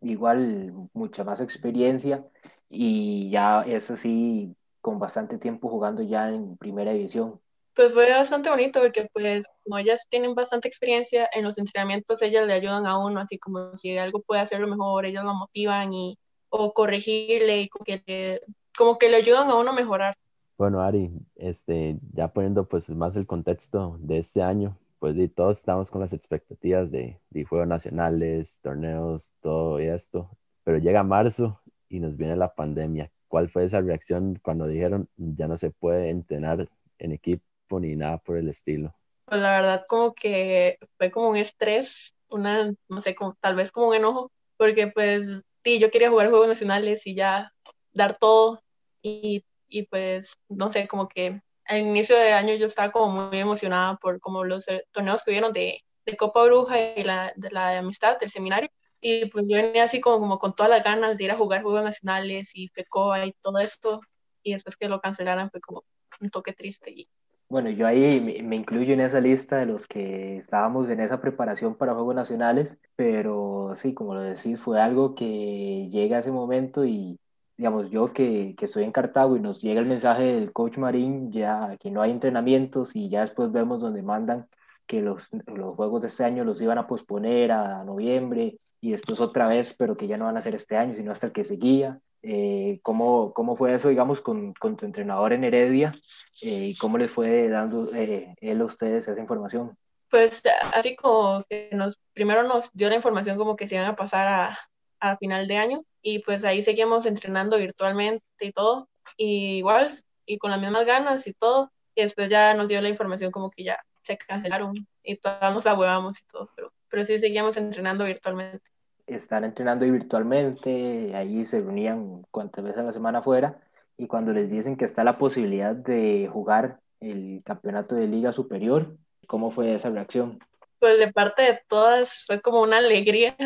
[0.00, 2.24] igual mucha más experiencia
[2.68, 4.56] y ya es así
[4.88, 7.38] con bastante tiempo jugando ya en primera división.
[7.76, 12.46] Pues fue bastante bonito porque pues como ellas tienen bastante experiencia en los entrenamientos, ellas
[12.46, 16.18] le ayudan a uno, así como si algo puede hacerlo mejor, ellas lo motivan y
[16.48, 18.40] o corregirle y como que le,
[18.74, 20.16] como que le ayudan a uno a mejorar.
[20.56, 25.58] Bueno, Ari, este, ya poniendo pues más el contexto de este año, pues y todos
[25.58, 30.30] estamos con las expectativas de, de juegos nacionales, torneos, todo esto,
[30.64, 33.12] pero llega marzo y nos viene la pandemia.
[33.28, 38.18] ¿Cuál fue esa reacción cuando dijeron ya no se puede entrenar en equipo ni nada
[38.18, 38.94] por el estilo?
[39.26, 43.70] Pues la verdad como que fue como un estrés, una, no sé, como, tal vez
[43.70, 47.52] como un enojo, porque pues sí, yo quería jugar Juegos Nacionales y ya
[47.92, 48.62] dar todo
[49.02, 53.38] y, y pues no sé, como que al inicio de año yo estaba como muy
[53.38, 57.50] emocionada por como los eh, torneos que hubieron de, de Copa Bruja y la, de
[57.50, 60.82] la de amistad del seminario y pues yo venía así como, como con todas las
[60.82, 64.00] ganas de ir a jugar Juegos Nacionales y FECOA y todo esto.
[64.42, 65.84] Y después que lo cancelaran fue como
[66.20, 66.90] un toque triste.
[66.90, 67.08] Y...
[67.48, 71.76] Bueno, yo ahí me, incluyo en esa lista de los que estábamos en esa preparación
[71.76, 76.84] para Juegos Nacionales, pero sí, como lo decís, fue algo que llega a ese momento
[76.84, 77.18] y,
[77.56, 81.30] digamos, yo que, que estoy en Cartago y nos llega el mensaje del coach Marín,
[81.30, 84.48] ya que no hay entrenamientos y ya después vemos donde mandan
[84.86, 89.20] que los, los juegos de este año los iban a posponer a noviembre y después
[89.20, 91.44] otra vez, pero que ya no van a ser este año, sino hasta el que
[91.44, 92.00] seguía.
[92.22, 95.94] Eh, ¿cómo, ¿Cómo fue eso, digamos, con, con tu entrenador en Heredia?
[96.42, 99.76] Eh, ¿Y cómo les fue dando eh, él a ustedes esa información?
[100.10, 103.96] Pues así como que nos, primero nos dio la información como que se iban a
[103.96, 104.58] pasar a,
[105.00, 109.92] a final de año y pues ahí seguimos entrenando virtualmente y todo, y igual,
[110.26, 113.50] y con las mismas ganas y todo, y después ya nos dio la información como
[113.50, 118.04] que ya se cancelaron y todos nos ahuevamos y todo, pero pero sí seguíamos entrenando
[118.04, 118.70] virtualmente.
[119.06, 123.60] Están entrenando virtualmente, ahí se reunían cuantas veces a la semana fuera,
[123.96, 128.96] y cuando les dicen que está la posibilidad de jugar el campeonato de liga superior,
[129.26, 130.38] ¿cómo fue esa reacción?
[130.78, 133.36] Pues de parte de todas fue como una alegría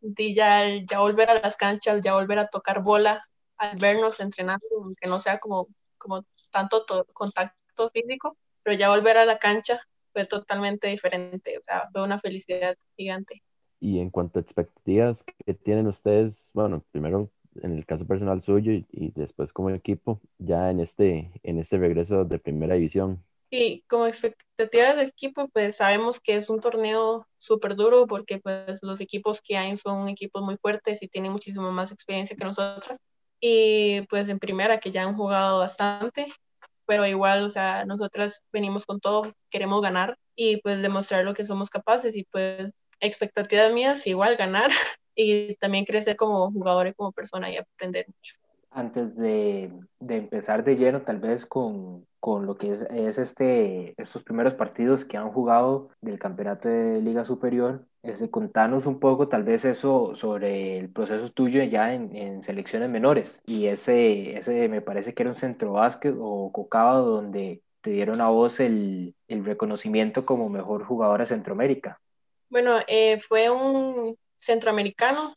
[0.00, 3.24] de ya, ya volver a las canchas, ya volver a tocar bola,
[3.56, 5.68] al vernos entrenando, aunque no sea como,
[5.98, 9.80] como tanto contacto físico, pero ya volver a la cancha
[10.16, 13.42] fue totalmente diferente, o sea, fue una felicidad gigante.
[13.80, 17.30] Y en cuanto a expectativas que tienen ustedes, bueno, primero
[17.62, 22.24] en el caso personal suyo y, después como equipo, ya en este, en este regreso
[22.24, 27.76] de primera división, Y como expectativa del equipo, pues sabemos que es un torneo súper
[27.76, 31.92] duro porque pues los equipos que hay son equipos muy fuertes y tienen muchísimo más
[31.92, 32.98] experiencia que nosotras.
[33.38, 36.28] Y pues en primera que ya han jugado bastante,
[36.86, 41.44] pero igual, o sea, nosotras venimos con todo, queremos ganar y pues demostrar lo que
[41.44, 44.70] somos capaces y pues expectativas mías igual ganar
[45.14, 48.34] y también crecer como jugador y como persona y aprender mucho.
[48.70, 53.94] Antes de, de empezar de lleno, tal vez con, con lo que es, es, este,
[53.96, 59.28] estos primeros partidos que han jugado del campeonato de Liga Superior, este, contanos un poco
[59.28, 64.68] tal vez eso sobre el proceso tuyo ya en, en, selecciones menores y ese, ese
[64.68, 69.14] me parece que era un centro básquet o cocaba donde te dieron a vos el,
[69.28, 72.00] el reconocimiento como mejor jugadora de Centroamérica.
[72.48, 75.34] Bueno, eh, fue un centroamericano,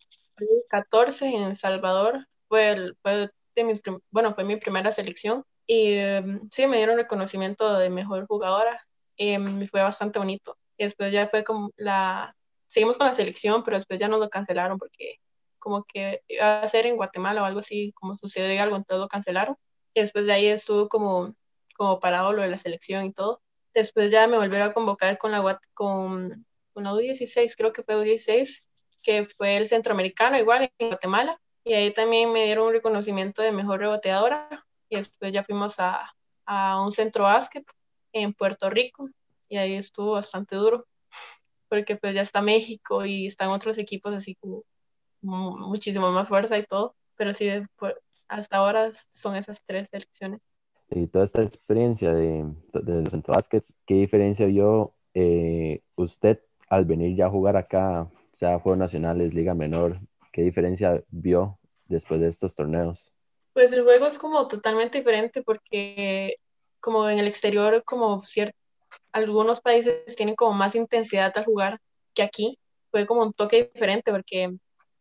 [0.69, 6.49] 14 en El Salvador, fue, el, fue de bueno, fue mi primera selección y em,
[6.51, 8.83] sí, me dieron reconocimiento de mejor jugadora
[9.17, 10.57] em, fue bastante bonito.
[10.77, 12.35] Y después ya fue como la,
[12.69, 15.19] seguimos con la selección, pero después ya nos lo cancelaron porque
[15.57, 19.09] como que iba a ser en Guatemala o algo así, como sucedió algo, entonces lo
[19.09, 19.57] cancelaron.
[19.93, 21.35] Y después de ahí estuvo como,
[21.75, 23.41] como parado lo de la selección y todo.
[23.73, 27.95] Después ya me volvieron a convocar con la, con, con la U16, creo que fue
[27.95, 28.61] U16,
[29.01, 33.51] que fue el centroamericano igual en Guatemala y ahí también me dieron un reconocimiento de
[33.51, 36.13] mejor reboteadora y después ya fuimos a,
[36.45, 37.65] a un centro básquet
[38.13, 39.09] en Puerto Rico
[39.49, 40.85] y ahí estuvo bastante duro
[41.69, 44.63] porque pues ya está México y están otros equipos así como,
[45.21, 47.49] muchísimo más fuerza y todo, pero sí,
[48.27, 50.39] hasta ahora son esas tres selecciones.
[50.89, 57.15] Y toda esta experiencia de, de los básquets, ¿qué diferencia vio eh, usted al venir
[57.15, 59.99] ya a jugar acá, sea Juegos Nacionales, Liga Menor,
[60.31, 63.11] ¿Qué diferencia vio después de estos torneos?
[63.53, 66.37] Pues el juego es como totalmente diferente porque
[66.79, 68.57] como en el exterior, como cierto,
[69.11, 71.79] algunos países tienen como más intensidad al jugar
[72.13, 72.59] que aquí.
[72.91, 74.55] Fue como un toque diferente porque,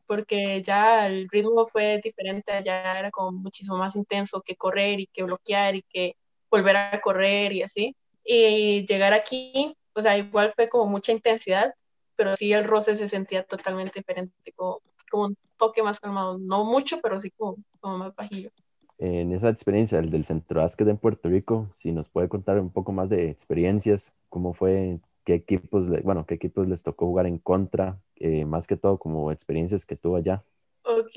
[0.06, 5.06] porque ya el ritmo fue diferente, allá era como muchísimo más intenso que correr y
[5.08, 6.16] que bloquear y que
[6.50, 7.96] volver a correr y así.
[8.24, 11.72] Y llegar aquí, o sea, igual fue como mucha intensidad,
[12.16, 16.64] pero sí el roce se sentía totalmente diferente, como como un toque más calmado, no
[16.64, 18.50] mucho, pero sí como, como más bajillo.
[18.98, 22.70] En esa experiencia el del centro básquet en Puerto Rico, si nos puede contar un
[22.70, 27.38] poco más de experiencias, cómo fue, qué equipos, bueno, qué equipos les tocó jugar en
[27.38, 30.42] contra, eh, más que todo como experiencias que tuvo allá.
[30.82, 31.14] Ok,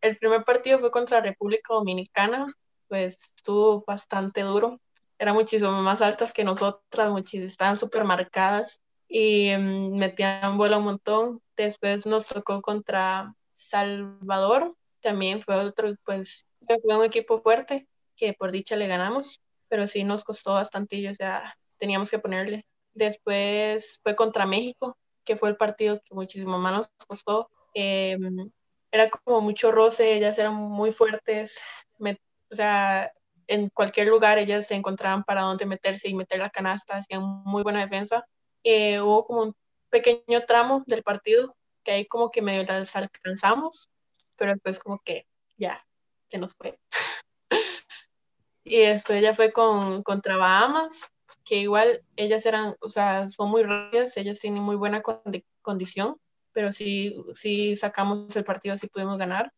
[0.00, 2.46] el primer partido fue contra República Dominicana,
[2.88, 4.80] pues estuvo bastante duro,
[5.18, 10.84] eran muchísimo más altas que nosotras, muchísimo, estaban súper marcadas y mm, metían bola un
[10.84, 11.42] montón.
[11.56, 18.52] Después nos tocó contra Salvador, también fue otro, pues fue un equipo fuerte que por
[18.52, 22.66] dicha le ganamos, pero sí nos costó bastante, o sea, teníamos que ponerle.
[22.94, 27.50] Después fue contra México, que fue el partido que muchísimo más nos costó.
[27.74, 28.50] Em,
[28.90, 31.58] era como mucho roce, ellas eran muy fuertes,
[32.50, 33.10] o sea,
[33.46, 37.62] en cualquier lugar ellas se encontraban para dónde meterse y meter la canasta, hacían muy
[37.62, 38.26] buena defensa
[38.64, 39.56] eh, hubo como un
[39.90, 43.88] pequeño tramo del partido que ahí como que medio las alcanzamos,
[44.36, 45.84] pero después como que ya,
[46.32, 46.78] se nos fue.
[48.64, 51.10] y después ya fue con, contra Bahamas,
[51.44, 55.02] que igual ellas eran, o sea, son muy rápidas, ellas tienen muy buena
[55.60, 56.16] condición,
[56.52, 59.52] pero sí, sí sacamos el partido, sí pudimos ganar.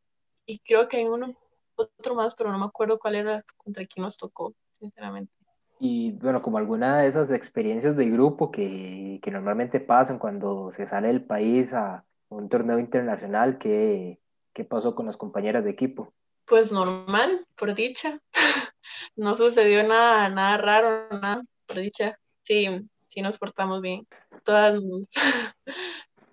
[0.46, 1.36] Y creo que hay uno,
[1.76, 5.32] otro más, pero no me acuerdo cuál era contra quién nos tocó, sinceramente.
[5.78, 10.86] Y bueno, como alguna de esas experiencias de grupo que, que normalmente pasan cuando se
[10.86, 14.18] sale del país a un torneo internacional, ¿qué,
[14.52, 16.12] qué pasó con las compañeras de equipo?
[16.46, 18.20] Pues normal, por dicha.
[19.16, 22.18] no sucedió nada, nada raro, nada, por dicha.
[22.42, 22.66] Sí,
[23.08, 24.06] sí nos portamos bien.
[24.44, 25.10] Todas nos,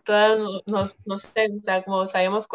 [0.06, 2.48] todas nos, no sé, o sea, como sabíamos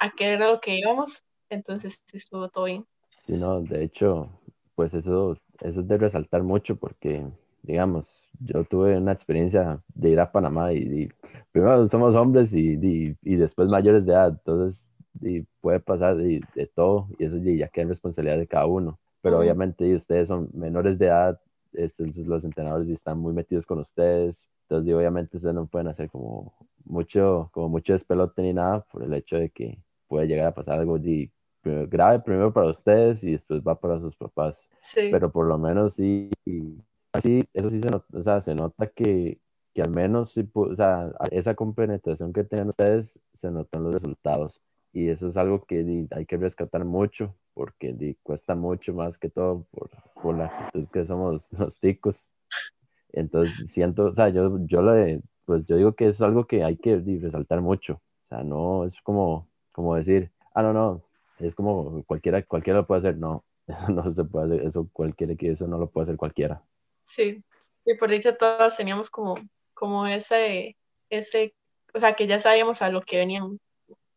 [0.00, 2.86] a qué era lo que íbamos, entonces estuvo todo bien.
[3.18, 4.28] Sí, no, de hecho,
[4.74, 7.26] pues eso eso es de resaltar mucho porque,
[7.62, 11.10] digamos, yo tuve una experiencia de ir a Panamá y,
[11.52, 12.78] primero somos hombres y,
[13.22, 14.92] y, después mayores de edad, entonces
[15.60, 16.42] puede pasar de,
[16.74, 18.98] todo y eso ya queda en responsabilidad de cada uno.
[19.22, 21.40] Pero obviamente ustedes son menores de edad,
[21.72, 26.54] entonces los entrenadores están muy metidos con ustedes, entonces obviamente ustedes no pueden hacer como
[26.84, 30.78] mucho, como mucho despelote ni nada por el hecho de que puede llegar a pasar
[30.78, 31.30] algo de
[31.64, 34.70] grave primero para ustedes y después va para sus papás.
[34.94, 39.38] Pero por lo menos sí, sí eso sí se nota, o sea, se nota que,
[39.72, 44.60] que al menos sí, o sea, esa compenetración que tienen ustedes se notan los resultados.
[44.94, 49.66] Y eso es algo que hay que rescatar mucho porque cuesta mucho más que todo
[49.72, 49.90] por,
[50.22, 52.30] por, la actitud que somos los ticos.
[53.12, 56.76] Entonces siento, o sea, yo, yo, le, pues yo digo que es algo que hay
[56.76, 58.00] que resaltar mucho.
[58.22, 61.02] O sea, no es como, como decir, ah, no, no,
[61.40, 63.16] es como cualquiera, cualquiera lo puede hacer.
[63.16, 66.62] No, eso no se puede hacer, eso cualquiera que eso no lo puede hacer cualquiera.
[67.02, 67.42] Sí,
[67.84, 69.34] y por dicho todos teníamos como,
[69.74, 70.76] como ese,
[71.10, 71.52] ese,
[71.92, 73.58] o sea, que ya sabíamos a lo que veníamos,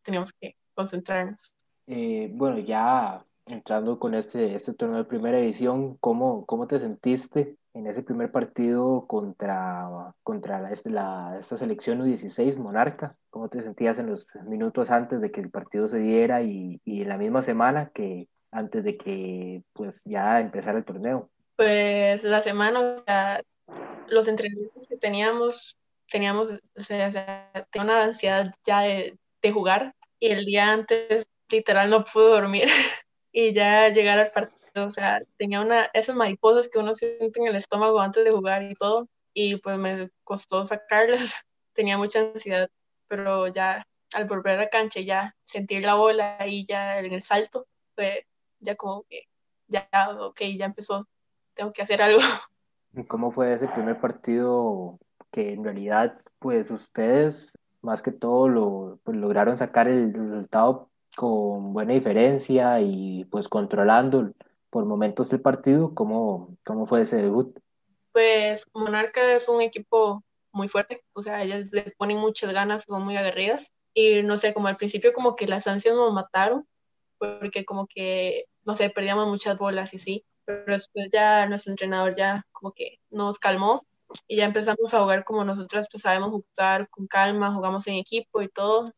[0.02, 1.52] teníamos que concentrarnos.
[1.88, 7.56] Eh, bueno, ya entrando con este, este torneo de primera división, ¿cómo, cómo te sentiste
[7.74, 9.88] en ese primer partido contra,
[10.22, 13.16] contra la, este, la, esta selección U16 Monarca?
[13.30, 17.02] ¿Cómo te sentías en los minutos antes de que el partido se diera y, y
[17.02, 21.28] en la misma semana que antes de que pues ya empezara el torneo?
[21.56, 23.42] Pues la semana, o sea,
[24.08, 25.76] los entrenamientos que teníamos,
[26.08, 27.10] teníamos, o sea,
[27.70, 32.68] tenía una ansiedad ya de, de jugar y el día antes literal no pude dormir
[33.32, 37.48] y ya llegar al partido, o sea, tenía una, esas mariposas que uno siente en
[37.48, 41.34] el estómago antes de jugar y todo, y pues me costó sacarlas,
[41.72, 42.68] tenía mucha ansiedad,
[43.06, 47.22] pero ya al volver a la cancha ya sentir la bola y ya en el
[47.22, 48.26] salto, fue
[48.60, 49.24] ya como que,
[49.66, 49.88] ya,
[50.20, 51.06] ok, ya empezó,
[51.54, 52.20] tengo que hacer algo.
[53.08, 54.98] ¿Cómo fue ese primer partido
[55.30, 57.52] que en realidad, pues ustedes
[57.82, 64.32] más que todo lo, pues, lograron sacar el resultado con buena diferencia y pues controlando
[64.70, 65.94] por momentos el partido.
[65.94, 67.58] ¿Cómo, cómo fue ese debut?
[68.12, 70.22] Pues Monarca es un equipo
[70.52, 74.54] muy fuerte, o sea, ellas le ponen muchas ganas, son muy aguerridas y no sé,
[74.54, 76.66] como al principio como que las ansias nos mataron,
[77.18, 82.14] porque como que, no sé, perdíamos muchas bolas y sí, pero después ya nuestro entrenador
[82.16, 83.86] ya como que nos calmó
[84.26, 88.42] y ya empezamos a jugar como nosotras pues sabemos jugar con calma, jugamos en equipo
[88.42, 88.92] y todo.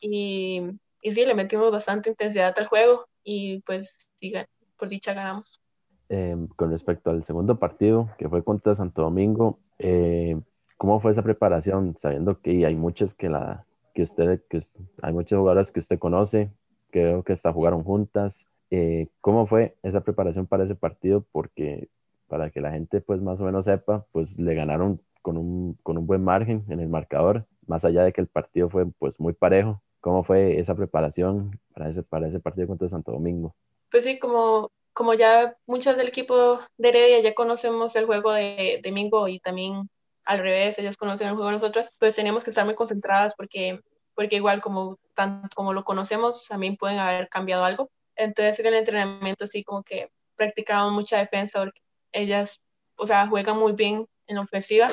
[0.00, 0.62] Y,
[1.02, 4.46] y sí, le metimos bastante intensidad al juego y pues diga,
[4.78, 5.60] por dicha ganamos.
[6.08, 10.40] Em, con respecto al segundo partido, que fue contra Santo Domingo, eh,
[10.76, 11.94] ¿cómo fue esa preparación?
[11.98, 14.60] Sabiendo que hay muchas que la que usted, que
[15.02, 16.52] hay muchas jugadoras que usted conoce,
[16.90, 18.46] creo que hasta jugaron juntas.
[18.70, 21.24] Eh, ¿Cómo fue esa preparación para ese partido?
[21.32, 21.88] Porque
[22.28, 25.98] para que la gente pues más o menos sepa, pues le ganaron con un, con
[25.98, 29.32] un buen margen en el marcador, más allá de que el partido fue pues muy
[29.32, 29.82] parejo.
[30.00, 33.56] ¿Cómo fue esa preparación para ese, para ese partido contra Santo Domingo?
[33.90, 38.80] Pues sí, como, como ya muchas del equipo de Heredia ya conocemos el juego de,
[38.84, 39.88] Domingo y también
[40.24, 43.80] al revés, ellos conocen el juego de nosotros, pues teníamos que estar muy concentradas porque,
[44.14, 47.90] porque igual como, tanto como lo conocemos, también pueden haber cambiado algo.
[48.14, 51.80] Entonces en el entrenamiento sí como que practicábamos mucha defensa porque
[52.16, 52.60] ellas,
[52.96, 54.88] o sea, juegan muy bien en ofensiva,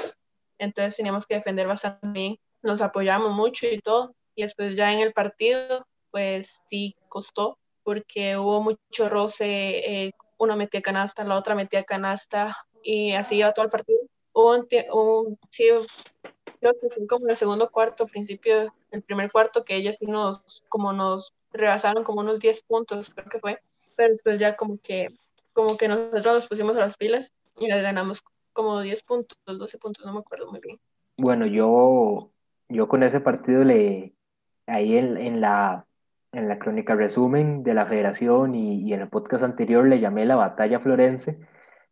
[0.57, 4.99] entonces teníamos que defender bastante bien, nos apoyamos mucho y todo, y después ya en
[4.99, 11.55] el partido, pues sí costó, porque hubo mucho roce, eh, uno metía canasta, la otra
[11.55, 13.99] metía canasta, y así iba todo el partido.
[14.33, 15.69] Hubo un, sí,
[16.59, 20.63] creo que fue como el segundo cuarto, principio, el primer cuarto, que ellas sí nos,
[20.69, 23.59] como nos rebasaron como unos 10 puntos, creo que fue,
[23.95, 25.09] pero después ya como que
[25.53, 29.77] como que nosotros nos pusimos a las pilas y les ganamos como 10 puntos, 12
[29.77, 30.79] puntos, no me acuerdo muy bien.
[31.17, 32.31] Bueno, yo,
[32.69, 34.13] yo con ese partido le,
[34.67, 35.85] ahí en, en la,
[36.31, 40.25] en la crónica resumen de la federación y, y, en el podcast anterior le llamé
[40.25, 41.39] la batalla florense,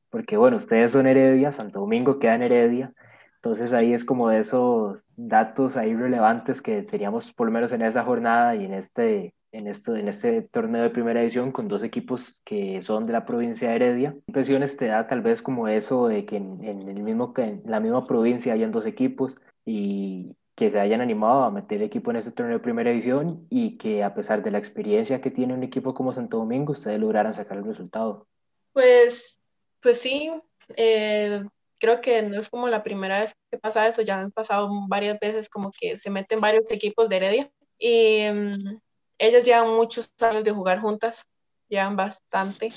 [0.10, 2.94] porque bueno, ustedes son Heredia, Santo Domingo queda en Heredia,
[3.36, 7.82] entonces ahí es como de esos datos ahí relevantes que teníamos por lo menos en
[7.82, 11.84] esa jornada y en este, en, esto, en este torneo de primera edición con dos
[11.84, 14.16] equipos que son de la provincia de Heredia.
[14.28, 18.08] Impresiones te da tal vez como eso de que en, el mismo, en la misma
[18.08, 19.36] provincia hayan dos equipos
[19.66, 23.78] y que se hayan animado a meter equipo en este torneo de primera edición y
[23.78, 27.34] que a pesar de la experiencia que tiene un equipo como Santo Domingo, ustedes lograran
[27.34, 28.28] sacar el resultado.
[28.74, 29.40] Pues,
[29.82, 30.32] pues sí,
[30.78, 31.44] eh,
[31.80, 35.20] creo que no es como la primera vez que pasa eso, ya han pasado varias
[35.20, 38.80] veces como que se meten varios equipos de Heredia y mm,
[39.22, 41.28] ellas llevan muchos años de jugar juntas,
[41.70, 42.74] llevan bastante,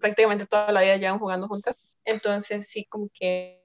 [0.00, 1.76] prácticamente toda la vida llevan jugando juntas.
[2.04, 3.62] Entonces sí, como que,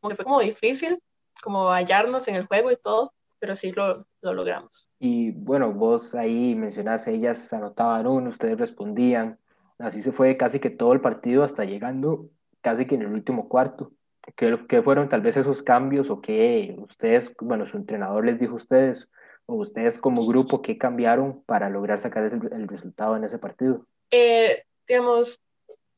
[0.00, 1.02] fue como difícil,
[1.42, 4.90] como hallarnos en el juego y todo, pero sí lo, lo logramos.
[4.98, 9.38] Y bueno, vos ahí mencionás, ellas anotaban uno, ustedes respondían,
[9.78, 12.28] así se fue casi que todo el partido hasta llegando
[12.60, 13.92] casi que en el último cuarto.
[14.36, 18.52] ¿Qué, qué fueron tal vez esos cambios o qué ustedes, bueno, su entrenador les dijo
[18.52, 19.08] a ustedes
[19.56, 23.86] ustedes como grupo, qué cambiaron para lograr sacar el, resultado en ese partido?
[24.10, 25.40] Eh, digamos,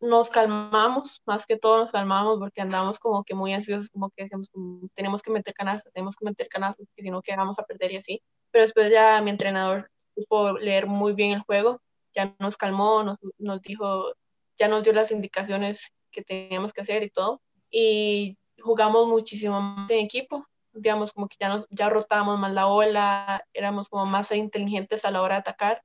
[0.00, 4.24] nos calmamos, más que todo nos calmamos porque andamos como que muy ansiosos, como que
[4.24, 4.50] decíamos,
[4.94, 7.92] tenemos que meter canastas, tenemos que meter canastas, porque si no, que vamos a perder
[7.92, 8.22] y así.
[8.50, 11.80] Pero después ya mi entrenador supo leer muy bien el juego,
[12.14, 14.14] ya nos calmó, nos, nos dijo,
[14.58, 17.42] ya nos dio las indicaciones que teníamos que hacer y todo.
[17.70, 22.66] Y jugamos muchísimo más en equipo, digamos, como que ya, nos, ya rotábamos más la
[22.66, 25.82] ola, éramos como más inteligentes a la hora de atacar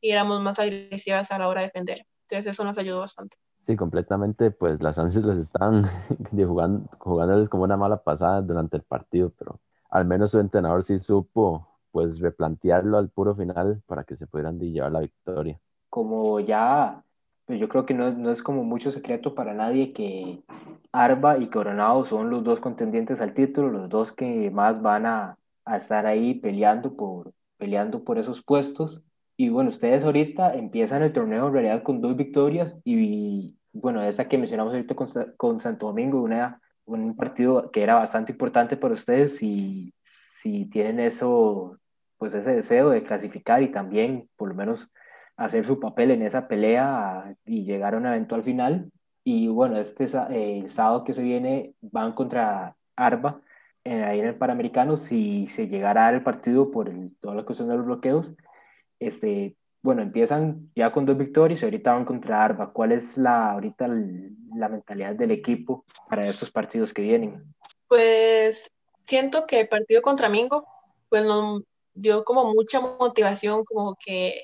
[0.00, 2.06] y éramos más agresivas a la hora de defender.
[2.28, 3.36] Entonces eso nos ayudó bastante.
[3.60, 5.84] Sí, completamente, pues las ansias les estaban
[6.30, 10.98] jugando, jugándoles como una mala pasada durante el partido, pero al menos su entrenador sí
[10.98, 15.60] supo pues replantearlo al puro final para que se pudieran llevar la victoria.
[15.88, 17.04] Como ya,
[17.46, 20.40] pues yo creo que no, no es como mucho secreto para nadie que
[20.92, 25.36] Arba y Coronado son los dos contendientes al título, los dos que más van a,
[25.64, 29.02] a estar ahí peleando por, peleando por esos puestos.
[29.36, 34.28] Y bueno, ustedes ahorita empiezan el torneo en realidad con dos victorias y bueno, esa
[34.28, 38.94] que mencionamos ahorita con, con Santo Domingo, una, un partido que era bastante importante para
[38.94, 41.78] ustedes y si tienen eso
[42.16, 44.88] pues ese deseo de clasificar y también por lo menos
[45.36, 48.90] hacer su papel en esa pelea y llegar a un eventual final.
[49.24, 53.40] Y bueno, este el sábado que se viene van contra Arba
[53.84, 54.96] en, ahí en el Panamericano.
[54.96, 58.32] Si se llegara al partido por el, toda la cuestión de los bloqueos,
[59.00, 62.72] este, bueno, empiezan ya con dos victorias y ahorita van contra Arba.
[62.72, 63.88] ¿Cuál es la, ahorita
[64.56, 67.42] la mentalidad del equipo para estos partidos que vienen?
[67.88, 68.70] Pues
[69.04, 70.66] siento que el partido contra Mingo,
[71.08, 71.62] pues no,
[71.94, 74.42] dio como mucha motivación, como que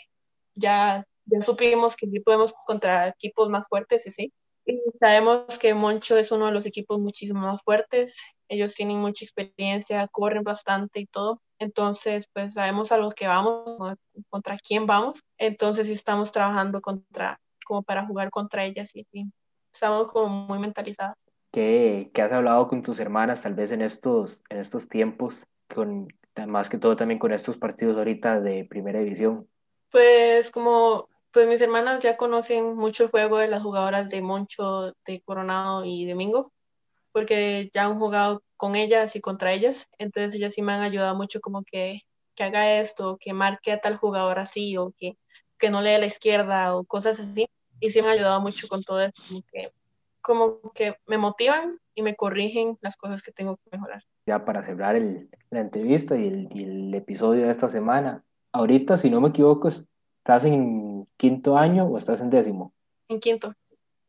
[0.55, 4.33] ya, ya supimos que sí podemos contra equipos más fuertes, y sí.
[4.67, 8.17] Y sabemos que Moncho es uno de los equipos muchísimo más fuertes,
[8.49, 11.41] ellos tienen mucha experiencia, corren bastante y todo.
[11.59, 13.97] Entonces, pues sabemos a lo que vamos,
[14.29, 15.23] contra quién vamos.
[15.39, 19.31] Entonces, estamos trabajando contra, como para jugar contra ellas y sí,
[19.73, 21.25] estamos como muy mentalizadas.
[21.53, 26.09] ¿Qué, ¿Qué, has hablado con tus hermanas tal vez en estos, en estos tiempos con,
[26.47, 29.49] más que todo también con estos partidos ahorita de primera división?
[29.91, 34.95] Pues como pues mis hermanas ya conocen mucho el juego de las jugadoras de Moncho,
[35.05, 36.53] de Coronado y de Mingo,
[37.13, 41.15] porque ya han jugado con ellas y contra ellas, entonces ellas sí me han ayudado
[41.15, 42.01] mucho como que,
[42.35, 45.17] que haga esto, que marque a tal jugador así, o que,
[45.57, 47.47] que no lea a la izquierda, o cosas así,
[47.79, 49.73] y sí me han ayudado mucho con todo esto, como que,
[50.21, 54.65] como que me motivan y me corrigen las cosas que tengo que mejorar ya para
[54.65, 58.23] cerrar el, la entrevista y el, y el, episodio de esta semana.
[58.53, 62.73] Ahorita, si no me equivoco, ¿estás en quinto año o estás en décimo?
[63.09, 63.55] En quinto.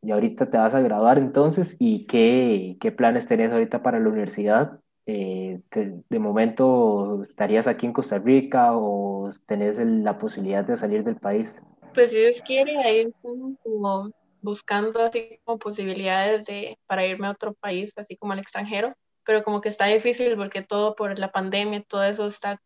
[0.02, 4.08] Y ahorita te vas a graduar entonces, ¿y qué, qué planes tenés ahorita para la
[4.08, 4.80] universidad?
[5.06, 11.16] Eh, de momento, ¿estarías aquí en Costa Rica o tenés la posibilidad de salir del
[11.16, 11.54] país?
[11.94, 17.32] Pues si Dios quiere, ahí estamos como buscando así como posibilidades de, para irme a
[17.32, 21.30] otro país, así como al extranjero pero como que está difícil porque todo por la
[21.30, 22.60] pandemia, todo eso está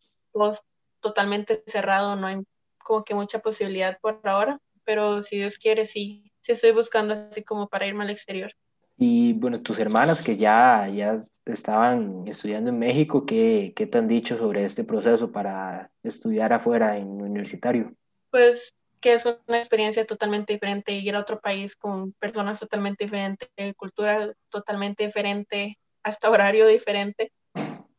[1.00, 2.38] totalmente cerrado, no hay
[2.78, 7.42] como que mucha posibilidad por ahora, pero si Dios quiere, sí, sí estoy buscando así
[7.42, 8.52] como para irme al exterior.
[8.96, 14.08] Y bueno, tus hermanas que ya, ya estaban estudiando en México, ¿qué, ¿qué te han
[14.08, 17.92] dicho sobre este proceso para estudiar afuera en universitario?
[18.30, 23.48] Pues que es una experiencia totalmente diferente, ir a otro país con personas totalmente diferentes,
[23.76, 27.32] cultura totalmente diferente, hasta horario diferente.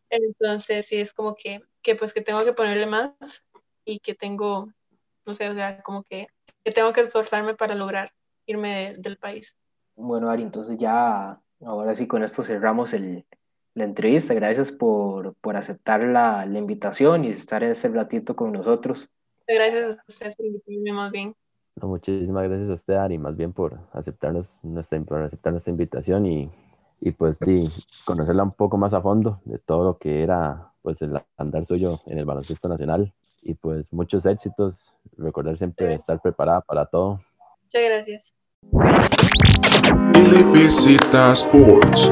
[0.10, 3.12] Entonces, sí, es como que, que, pues que tengo que ponerle más
[3.86, 4.72] y que tengo,
[5.26, 6.28] no sé, o sea, como que,
[6.64, 8.12] que tengo que esforzarme para lograr
[8.46, 9.58] irme del país.
[9.96, 13.26] Bueno, Ari, entonces ya, ahora sí, con esto cerramos el,
[13.74, 14.34] la entrevista.
[14.34, 19.08] Gracias por, por aceptar la, la, invitación y estar ese ratito con nosotros.
[19.48, 21.36] Gracias a ustedes por invitarme más bien.
[21.76, 26.26] No, muchísimas gracias a usted, Ari, más bien por aceptarnos nuestra, por aceptar nuestra invitación
[26.26, 26.52] y
[27.00, 27.70] y pues sí,
[28.06, 32.02] conocerla un poco más a fondo de todo lo que era pues el andar suyo
[32.06, 37.22] en el baloncesto nacional y pues muchos éxitos, recordar siempre estar preparada para todo.
[37.64, 38.36] Muchas gracias.
[40.14, 42.12] LBZ Sports.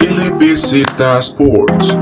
[0.00, 1.96] LBZ Sports.